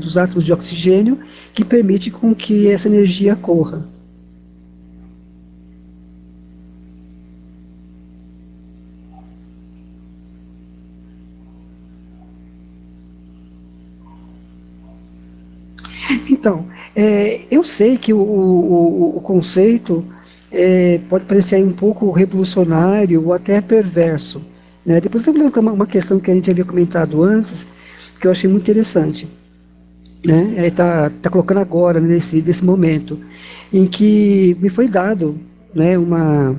[0.00, 1.18] dos átomos de oxigênio
[1.52, 3.84] que permite com que essa energia corra.
[16.30, 16.66] Então,
[16.96, 20.04] é, eu sei que o, o, o conceito
[20.50, 24.40] é, pode parecer um pouco revolucionário ou até perverso.
[24.86, 25.00] Né?
[25.00, 27.66] Depois eu vou levantar uma, uma questão que a gente havia comentado antes,
[28.20, 29.26] que eu achei muito interessante.
[30.24, 30.66] Né?
[30.66, 33.18] Está tá colocando agora, nesse, nesse momento,
[33.72, 35.38] em que me foi dado
[35.74, 36.58] né, uma,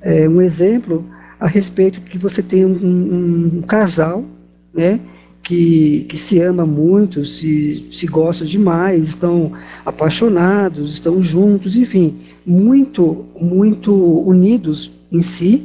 [0.00, 1.04] é, um exemplo
[1.38, 4.24] a respeito que você tem um, um, um casal,
[4.72, 5.00] né,
[5.42, 9.52] que, que se ama muito, se, se gosta demais, estão
[9.84, 15.62] apaixonados, estão juntos, enfim, muito, muito unidos em si,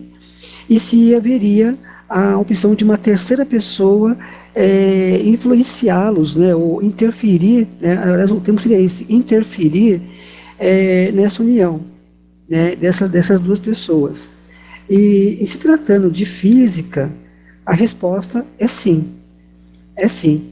[0.69, 4.17] e se haveria a opção de uma terceira pessoa
[4.53, 10.01] é, influenciá-los, né, ou interferir, né, aliás, o termo seria esse, interferir
[10.57, 11.81] é, nessa união
[12.47, 14.29] né, dessa, dessas duas pessoas.
[14.89, 17.11] E, e se tratando de física,
[17.65, 19.05] a resposta é sim.
[19.95, 20.51] É sim.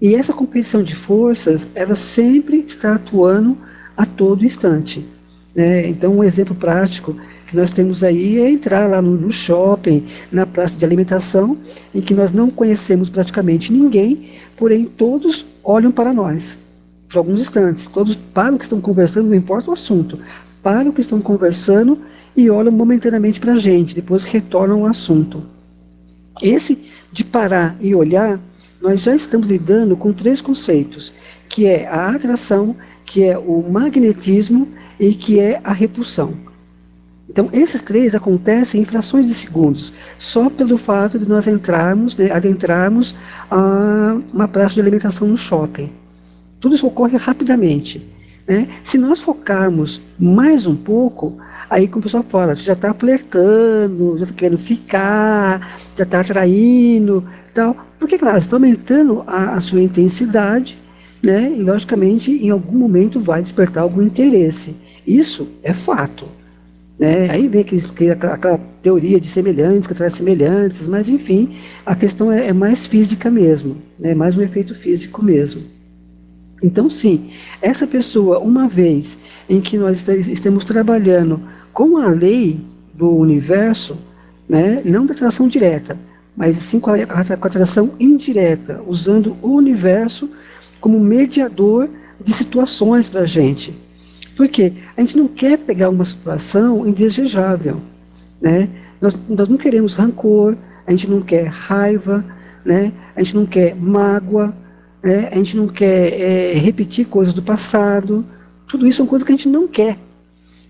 [0.00, 3.56] E essa competição de forças, ela sempre está atuando
[3.96, 5.04] a todo instante.
[5.54, 5.88] Né?
[5.88, 7.16] Então, um exemplo prático
[7.46, 11.56] que nós temos aí é entrar lá no, shopping, na praça de alimentação,
[11.94, 16.56] em que nós não conhecemos praticamente ninguém, porém todos olham para nós
[17.08, 17.88] por alguns instantes.
[17.88, 20.18] Todos param que estão conversando, não importa o assunto,
[20.62, 21.98] param que estão conversando
[22.36, 25.42] e olham momentaneamente para a gente, depois retornam ao assunto.
[26.42, 26.76] Esse
[27.12, 28.40] de parar e olhar
[28.80, 31.12] nós já estamos lidando com três conceitos,
[31.48, 34.68] que é a atração, que é o magnetismo
[34.98, 36.34] e que é a repulsão.
[37.28, 42.30] Então, esses três acontecem em frações de segundos, só pelo fato de nós entrarmos, né,
[42.30, 43.14] adentrarmos
[43.50, 45.90] a uma praça de alimentação no shopping.
[46.60, 48.06] Tudo isso ocorre rapidamente.
[48.46, 48.68] Né?
[48.84, 51.36] Se nós focarmos mais um pouco,
[51.74, 56.20] aí como o pessoal fala, você já está flertando, já está querendo ficar, já está
[56.20, 57.76] atraindo, tal.
[57.98, 60.78] Porque, claro, está aumentando a, a sua intensidade,
[61.20, 61.52] né?
[61.56, 64.76] E logicamente, em algum momento vai despertar algum interesse.
[65.04, 66.26] Isso é fato.
[66.96, 67.28] Né?
[67.30, 72.46] Aí vem aquele, aquela teoria de semelhantes, que traz semelhantes, mas enfim, a questão é,
[72.46, 74.14] é mais física mesmo, é né?
[74.14, 75.62] mais um efeito físico mesmo.
[76.62, 79.18] Então, sim, essa pessoa, uma vez
[79.48, 81.42] em que nós estamos trabalhando
[81.74, 82.64] com a lei
[82.94, 83.98] do universo,
[84.48, 85.98] né, não da atração direta,
[86.36, 87.14] mas sim com a, com
[87.44, 90.30] a atração indireta, usando o universo
[90.80, 91.90] como mediador
[92.22, 93.76] de situações para a gente.
[94.36, 97.80] Porque a gente não quer pegar uma situação indesejável.
[98.40, 98.68] Né?
[99.00, 100.56] Nós, nós não queremos rancor,
[100.86, 102.24] a gente não quer raiva,
[102.64, 102.92] né?
[103.16, 104.54] a gente não quer mágoa,
[105.02, 105.28] né?
[105.32, 108.24] a gente não quer é, repetir coisas do passado.
[108.68, 109.98] Tudo isso são coisas que a gente não quer.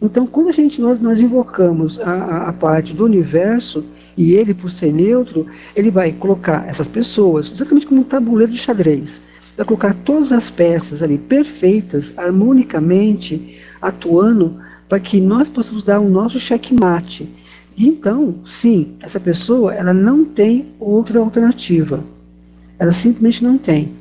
[0.00, 3.84] Então, quando a gente, nós, nós invocamos a, a, parte do universo,
[4.16, 8.58] e ele, por ser neutro, ele vai colocar essas pessoas, exatamente como um tabuleiro de
[8.58, 9.22] xadrez
[9.56, 14.56] vai colocar todas as peças ali perfeitas, harmonicamente, atuando,
[14.88, 17.28] para que nós possamos dar o nosso checkmate.
[17.76, 22.04] E então, sim, essa pessoa ela não tem outra alternativa.
[22.78, 23.92] Ela simplesmente não tem.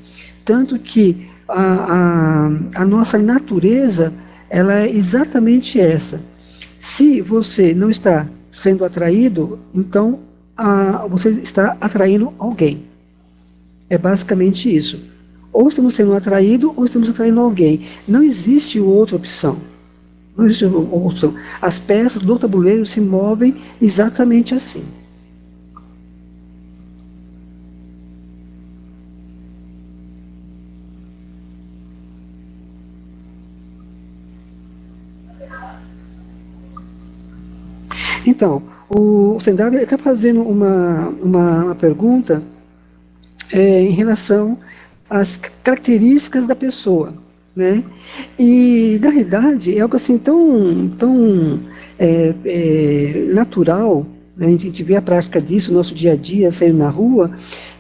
[0.44, 4.14] Tanto que a, a, a nossa natureza
[4.50, 6.22] ela é exatamente essa.
[6.80, 10.20] Se você não está sendo atraído, então
[10.56, 12.84] a, você está atraindo alguém.
[13.90, 15.00] É basicamente isso.
[15.52, 17.88] Ou estamos sendo atraídos ou estamos atraindo alguém.
[18.08, 19.58] Não existe outra opção.
[20.36, 21.36] Não existe outra opção.
[21.62, 24.84] As peças do tabuleiro se movem exatamente assim.
[38.26, 42.42] Então, o Sendado está fazendo uma, uma, uma pergunta
[43.52, 44.58] é, em relação
[45.10, 47.14] as características da pessoa.
[47.56, 47.84] Né?
[48.40, 51.60] E, na realidade, é algo assim tão, tão
[52.00, 54.48] é, é, natural, né?
[54.48, 57.30] a gente vê a prática disso no nosso dia a dia, saindo na rua,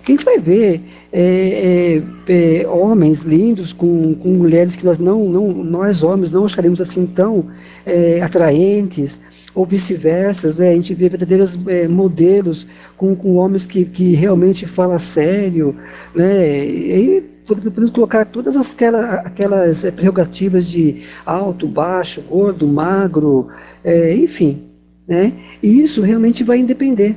[0.03, 0.81] que a gente vai ver
[1.11, 6.45] é, é, é homens lindos com, com mulheres que nós, não, não, nós homens não
[6.45, 7.47] acharemos assim tão
[7.85, 9.19] é, atraentes,
[9.55, 10.71] ou vice-versa, né?
[10.71, 12.65] a gente vê verdadeiros é, modelos
[12.97, 15.75] com, com homens que, que realmente falam sério,
[16.15, 16.65] né?
[16.65, 23.47] e podemos colocar todas aquelas, aquelas prerrogativas de alto, baixo, gordo, magro,
[23.83, 24.63] é, enfim,
[25.07, 25.33] né?
[25.61, 27.15] e isso realmente vai depender,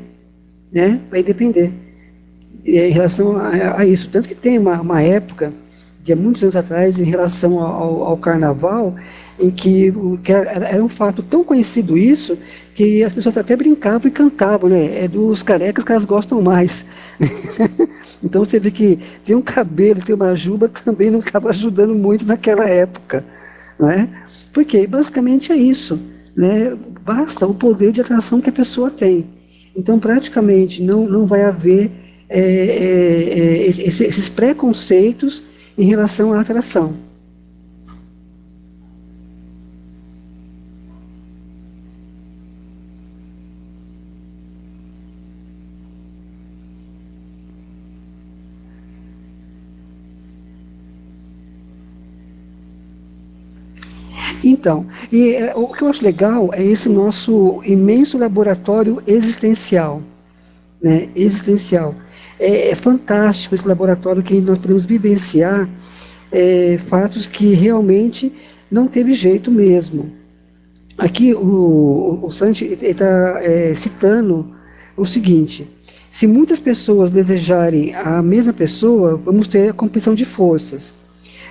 [0.72, 1.00] né?
[1.10, 1.72] vai depender
[2.66, 5.52] em relação a, a, isso, tanto que tem uma, uma época,
[6.06, 8.94] de muitos anos atrás, em relação ao, ao carnaval,
[9.40, 9.92] em que,
[10.22, 12.38] que era, era, um fato tão conhecido isso
[12.76, 15.04] que as pessoas até brincavam e cantavam, né?
[15.04, 16.86] É dos carecas que elas gostam mais.
[18.22, 22.24] então você vê que ter um cabelo, ter uma juba também não estava ajudando muito
[22.24, 23.24] naquela época,
[23.76, 24.08] não é?
[24.52, 25.98] Porque basicamente é isso,
[26.36, 26.72] né?
[27.02, 29.26] Basta o poder de atração que a pessoa tem.
[29.76, 31.90] Então praticamente não, não vai haver
[32.28, 35.42] é, é, é, esses preconceitos
[35.78, 36.94] em relação à atração.
[54.44, 60.02] Então, e é, o que eu acho legal é esse nosso imenso laboratório existencial,
[60.82, 61.08] né?
[61.16, 61.94] Existencial.
[62.38, 65.68] É, é fantástico esse laboratório que nós podemos vivenciar
[66.30, 68.32] é, fatos que realmente
[68.70, 70.12] não teve jeito mesmo.
[70.98, 74.54] Aqui o, o, Santi está é, citando
[74.96, 75.68] o seguinte:
[76.10, 80.94] se muitas pessoas desejarem a mesma pessoa, vamos ter a competição de forças.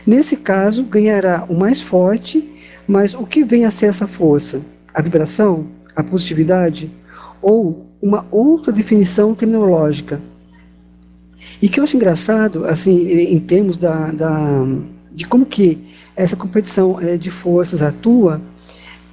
[0.06, 2.56] Nesse caso, ganhará o mais forte
[2.88, 4.62] mas o que vem a ser essa força?
[4.94, 5.68] A vibração?
[5.96, 6.92] A positividade?
[7.42, 10.22] Ou uma outra definição terminológica?
[11.62, 14.66] E que eu acho engraçado, assim, em termos da, da
[15.12, 15.80] de como que
[16.16, 18.42] essa competição é, de forças atua,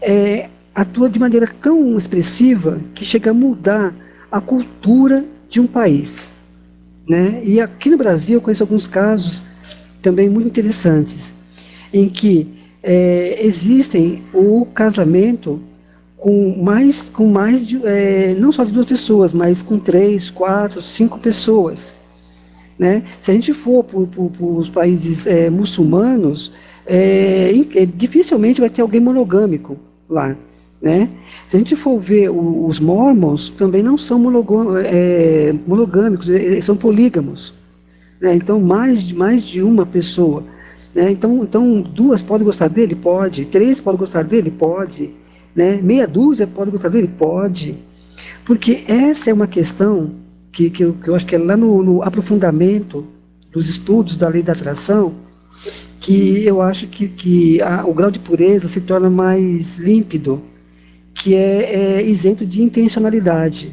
[0.00, 3.94] é, atua de maneira tão expressiva que chega a mudar
[4.30, 6.30] a cultura de um país.
[7.08, 7.42] Né?
[7.44, 9.42] E aqui no Brasil eu conheço alguns casos
[10.00, 11.32] também muito interessantes,
[11.92, 12.48] em que
[12.82, 15.60] é, existem o casamento
[16.16, 20.80] com mais, com mais de, é, não só de duas pessoas, mas com três, quatro,
[20.80, 21.94] cinco pessoas.
[22.82, 23.04] Né?
[23.20, 26.50] Se a gente for para os países é, muçulmanos,
[26.84, 29.76] é, é, dificilmente vai ter alguém monogâmico
[30.10, 30.36] lá.
[30.80, 31.08] Né?
[31.46, 34.20] Se a gente for ver o, os mormons, também não são
[34.84, 37.54] é, monogâmicos, eles são polígamos.
[38.20, 38.34] Né?
[38.34, 40.42] Então, mais de, mais de uma pessoa.
[40.92, 41.12] Né?
[41.12, 42.96] Então, então, duas podem gostar dele?
[42.96, 43.44] Pode.
[43.44, 44.50] Três podem gostar dele?
[44.50, 45.10] Pode.
[45.54, 45.78] Né?
[45.80, 47.08] Meia dúzia pode gostar dele?
[47.16, 47.76] Pode.
[48.44, 50.20] Porque essa é uma questão
[50.53, 53.05] que, que, eu, que eu acho que é lá no, no, aprofundamento
[53.50, 55.14] dos estudos da lei da atração,
[55.98, 60.42] que eu acho que, que a, o grau de pureza se torna mais límpido,
[61.14, 63.72] que é, é isento de intencionalidade.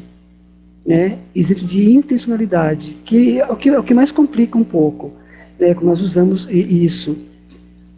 [0.86, 1.18] Né?
[1.34, 5.12] Isento de intencionalidade, que é o que, é o que mais complica um pouco
[5.58, 7.18] né, quando nós usamos isso,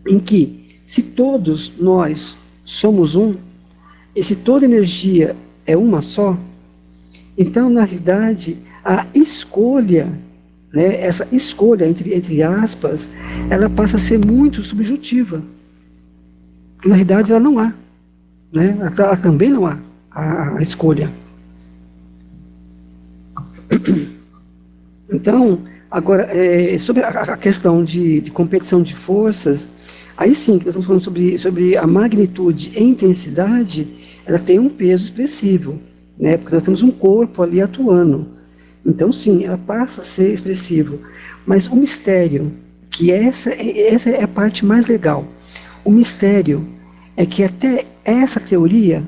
[0.06, 3.36] em que se todos nós somos um,
[4.14, 6.36] e se toda energia é uma só,
[7.36, 10.12] então, na realidade, a escolha,
[10.72, 13.08] né, essa escolha, entre, entre aspas,
[13.50, 15.42] ela passa a ser muito subjetiva.
[16.84, 17.72] Na realidade, ela não há.
[18.52, 18.76] Né?
[18.80, 19.78] Ela também não há
[20.10, 21.12] a, a escolha.
[25.14, 25.60] Então,
[25.90, 29.68] agora, é, sobre a, a questão de, de, competição de forças,
[30.16, 33.86] aí sim, nós estamos falando sobre, sobre a magnitude e intensidade,
[34.24, 35.78] ela tem um peso expressivo,
[36.18, 36.38] né?
[36.38, 38.26] porque nós temos um corpo ali atuando.
[38.84, 40.98] Então, sim, ela passa a ser expressivo.
[41.46, 42.52] Mas o mistério,
[42.90, 45.26] que essa, essa é a parte mais legal,
[45.84, 46.66] o mistério
[47.16, 49.04] é que até essa teoria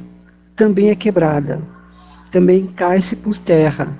[0.54, 1.60] também é quebrada,
[2.30, 3.98] também cai-se por terra.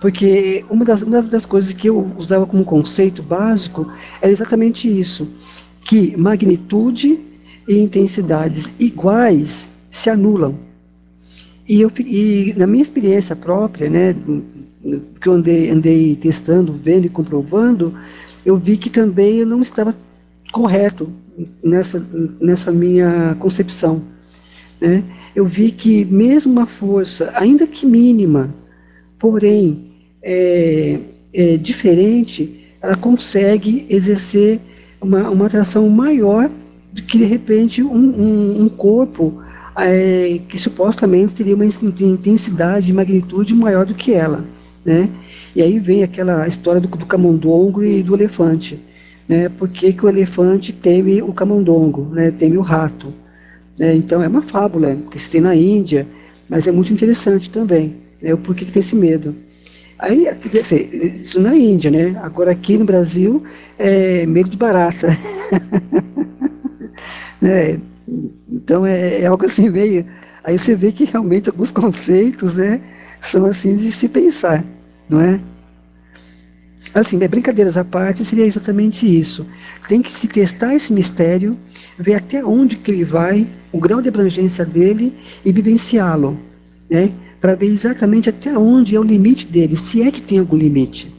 [0.00, 3.90] Porque uma das, uma das coisas que eu usava como conceito básico
[4.20, 5.28] era exatamente isso,
[5.84, 7.20] que magnitude
[7.66, 10.56] e intensidades iguais se anulam.
[11.68, 14.14] E, eu, e na minha experiência própria, né,
[15.20, 17.94] que eu andei, andei testando, vendo e comprovando,
[18.44, 19.94] eu vi que também eu não estava
[20.52, 21.10] correto
[21.62, 22.04] nessa,
[22.40, 24.02] nessa minha concepção.
[24.80, 25.04] Né?
[25.34, 28.54] Eu vi que mesmo uma força, ainda que mínima,
[29.18, 31.00] porém é,
[31.32, 34.60] é diferente, ela consegue exercer
[35.00, 36.50] uma, uma atração maior
[36.92, 39.42] do que de repente um, um, um corpo
[39.76, 44.44] é, que supostamente teria uma intensidade e magnitude maior do que ela
[44.88, 45.10] né?
[45.54, 48.82] E aí vem aquela história do, do camundongo e do elefante,
[49.28, 49.50] né?
[49.50, 52.30] Por que, que o elefante teme o camundongo, né?
[52.30, 53.12] Teme o rato,
[53.78, 53.94] né?
[53.94, 56.06] Então é uma fábula que se tem na Índia,
[56.48, 58.32] mas é muito interessante também, né?
[58.32, 59.36] O porquê que tem esse medo.
[59.98, 62.18] Aí, quer dizer, isso na Índia, né?
[62.22, 63.42] Agora aqui no Brasil
[63.78, 65.08] é medo de barata.
[67.42, 67.78] né?
[68.50, 70.06] Então é, é, algo assim meio.
[70.42, 72.80] Aí você vê que realmente alguns conceitos, né,
[73.20, 74.64] são assim de se pensar
[75.08, 75.40] não é?
[76.94, 79.46] Assim, brincadeiras à parte, seria exatamente isso.
[79.88, 81.56] Tem que se testar esse mistério,
[81.98, 86.38] ver até onde que ele vai, o grau de abrangência dele e vivenciá-lo,
[86.90, 87.12] né?
[87.40, 91.17] Para ver exatamente até onde é o limite dele, se é que tem algum limite.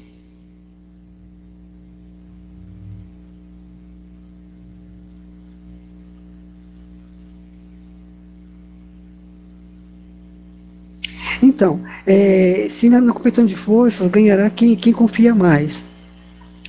[11.59, 15.83] Então, é, se na, na, competição de forças ganhará quem, quem confia mais.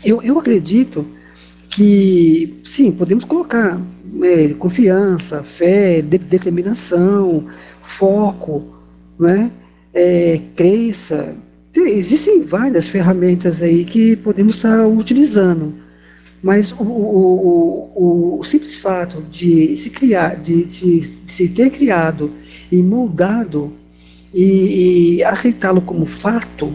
[0.05, 1.07] Eu, eu acredito
[1.69, 3.81] que, sim, podemos colocar
[4.21, 7.47] é, confiança, fé, de, determinação,
[7.81, 8.65] foco,
[9.17, 9.53] né?
[9.95, 11.37] É, crença.
[11.73, 15.73] Existem várias ferramentas aí que podemos estar utilizando.
[16.43, 21.71] Mas o, o, o, o simples fato de se criar, de se, de se ter
[21.71, 22.33] criado
[22.73, 23.79] e moldado
[24.33, 26.73] e, e aceitá-lo como fato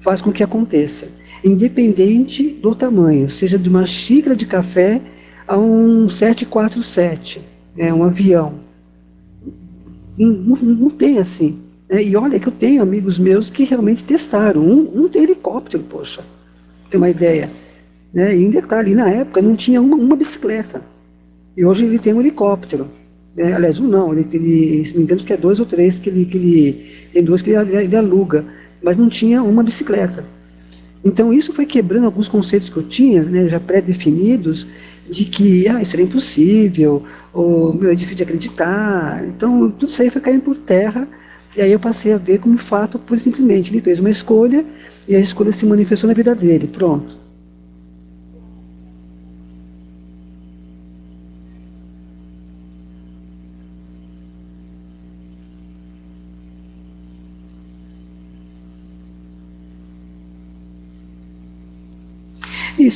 [0.00, 1.08] faz com que aconteça,
[1.44, 5.00] independente do tamanho, seja de uma xícara de café
[5.46, 7.40] a um 747,
[7.76, 8.54] né, um avião.
[10.16, 11.58] Não, não, tem assim.
[11.88, 12.04] Né?
[12.04, 14.62] E olha que eu tenho amigos meus que realmente testaram.
[14.62, 16.24] Um, um tem helicóptero, poxa,
[16.90, 17.50] tem uma ideia.
[18.14, 18.34] Né?
[18.34, 20.82] E em detalhe, na época não tinha uma, uma bicicleta.
[21.56, 22.88] E hoje ele tem um helicóptero.
[23.36, 25.98] É, aliás, um não, ele, ele, se não me engano, que é dois ou três
[25.98, 28.44] que ele, que ele tem dois que ele, ele aluga,
[28.82, 30.24] mas não tinha uma bicicleta.
[31.04, 34.66] Então isso foi quebrando alguns conceitos que eu tinha, né, já pré-definidos,
[35.08, 39.24] de que ah, isso era impossível, ou meu, é difícil de acreditar.
[39.26, 41.06] Então tudo isso aí foi caindo por terra,
[41.56, 44.64] e aí eu passei a ver como fato, simplesmente, ele fez uma escolha,
[45.06, 47.25] e a escolha se manifestou na vida dele, pronto.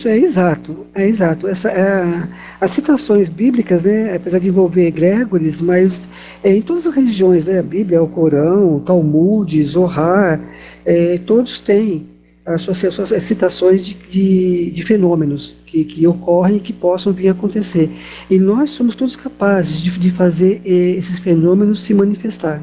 [0.01, 1.47] Isso é exato, é exato.
[1.47, 2.27] Essa, é,
[2.59, 6.09] as citações bíblicas, né, apesar de envolver egregores, mas
[6.43, 10.41] é, em todas as religiões, né, a Bíblia, o Corão, o Talmud, Zohar,
[10.87, 12.07] é, todos têm
[12.47, 17.13] as suas, as suas citações de, de, de fenômenos que, que, ocorrem e que possam
[17.13, 17.91] vir a acontecer.
[18.31, 22.63] E nós somos todos capazes de, de fazer é, esses fenômenos se manifestar.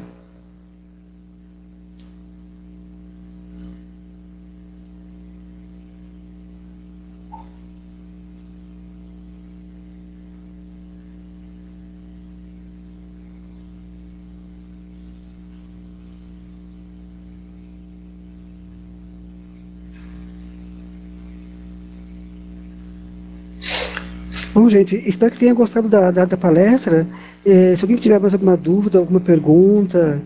[24.68, 27.06] Gente, espero que tenha gostado da, da, da palestra.
[27.44, 30.20] É, se alguém tiver mais alguma dúvida, alguma pergunta,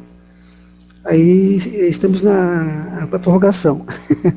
[1.05, 1.57] aí
[1.89, 3.87] estamos na, prorrogação.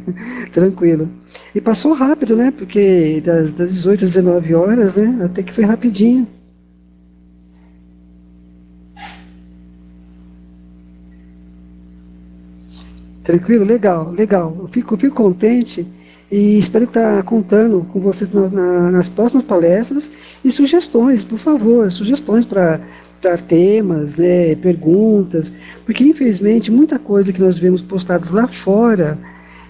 [0.51, 1.09] Tranquilo.
[1.53, 2.51] E passou rápido, né?
[2.51, 5.25] Porque das, das 18 às 19 horas, né?
[5.25, 6.27] Até que foi rapidinho.
[13.23, 13.65] Tranquilo?
[13.65, 14.55] Legal, legal.
[14.59, 15.85] Eu fico, fico contente
[16.35, 20.11] e espero estar contando com vocês na, na, nas próximas palestras
[20.43, 22.81] e sugestões, por favor, sugestões para
[23.47, 25.49] temas, né, perguntas,
[25.85, 29.17] porque infelizmente muita coisa que nós vemos postadas lá fora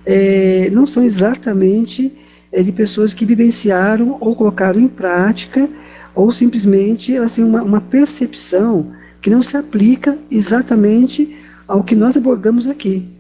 [0.03, 2.11] é, não são exatamente
[2.51, 5.69] é, de pessoas que vivenciaram ou colocaram em prática
[6.15, 8.91] ou simplesmente assim, uma, uma percepção
[9.21, 11.37] que não se aplica exatamente
[11.67, 13.14] ao que nós abordamos aqui.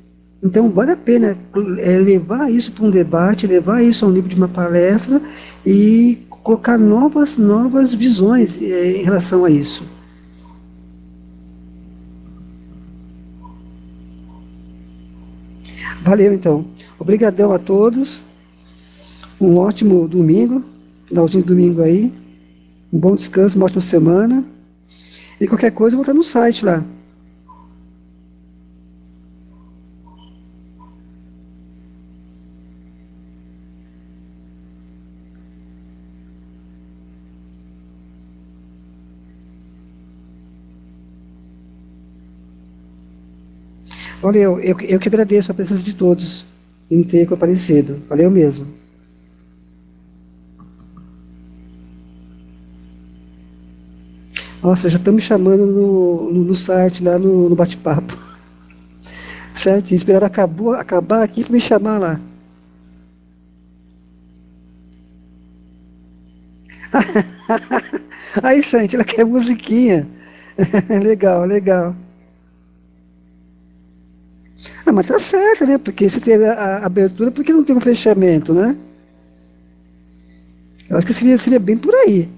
[0.45, 1.35] Então, vale a pena
[1.79, 5.19] é, levar isso para um debate, levar isso ao nível de uma palestra
[5.65, 9.83] e colocar novas, novas visões é, em relação a isso.
[16.03, 16.63] Valeu, então.
[16.99, 18.21] Obrigadão a todos.
[19.41, 20.63] Um ótimo domingo,
[21.07, 22.13] finalzinho de domingo aí.
[22.93, 24.45] Um bom descanso, uma ótima semana.
[25.41, 26.85] E qualquer coisa, vou estar no site lá.
[44.25, 46.47] Valeu, eu, eu que agradeço a presença de todos
[46.89, 48.01] em ter comparecido.
[48.09, 48.65] Valeu mesmo.
[54.63, 58.17] Nossa, já estão me chamando no, no, no site, lá no, no bate-papo.
[59.53, 59.91] Certo?
[59.91, 62.19] Esperaram acabou, acabar aqui para me chamar lá.
[68.41, 70.07] Aí, Santi, ela quer musiquinha.
[70.89, 71.95] legal, legal.
[74.85, 75.77] Ah, mas tá certo, né?
[75.77, 78.77] Porque se teve a, a abertura, por que não tem um fechamento, né?
[80.89, 82.29] Eu acho que seria, seria bem por aí.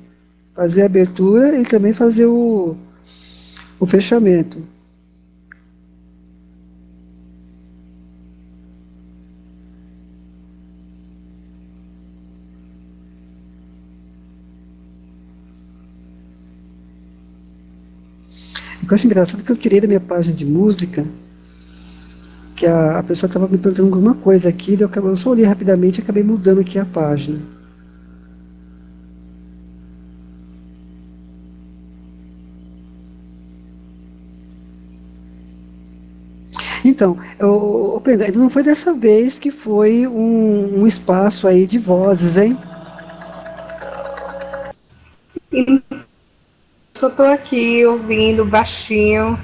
[0.56, 2.76] Fazer a abertura e também fazer o,
[3.80, 4.62] o fechamento.
[18.90, 21.06] Eu acho engraçado que eu tirei da minha página de música
[22.58, 26.00] que a, a pessoa estava me perguntando alguma coisa aqui, eu, eu só olhei rapidamente
[26.00, 27.40] e acabei mudando aqui a página.
[36.84, 42.38] Então, eu, eu, não foi dessa vez que foi um, um espaço aí de vozes,
[42.38, 42.58] hein?
[46.98, 49.38] Só estou aqui ouvindo baixinho.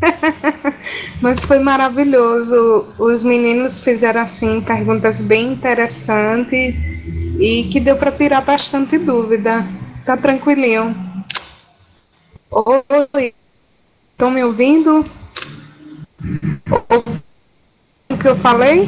[1.20, 2.88] Mas foi maravilhoso.
[2.98, 6.74] Os meninos fizeram assim perguntas bem interessantes
[7.38, 9.64] e que deu para tirar bastante dúvida.
[10.04, 10.94] Tá tranquilinho.
[12.50, 13.34] Oi,
[14.12, 15.04] estão me ouvindo?
[18.08, 18.86] O que eu falei?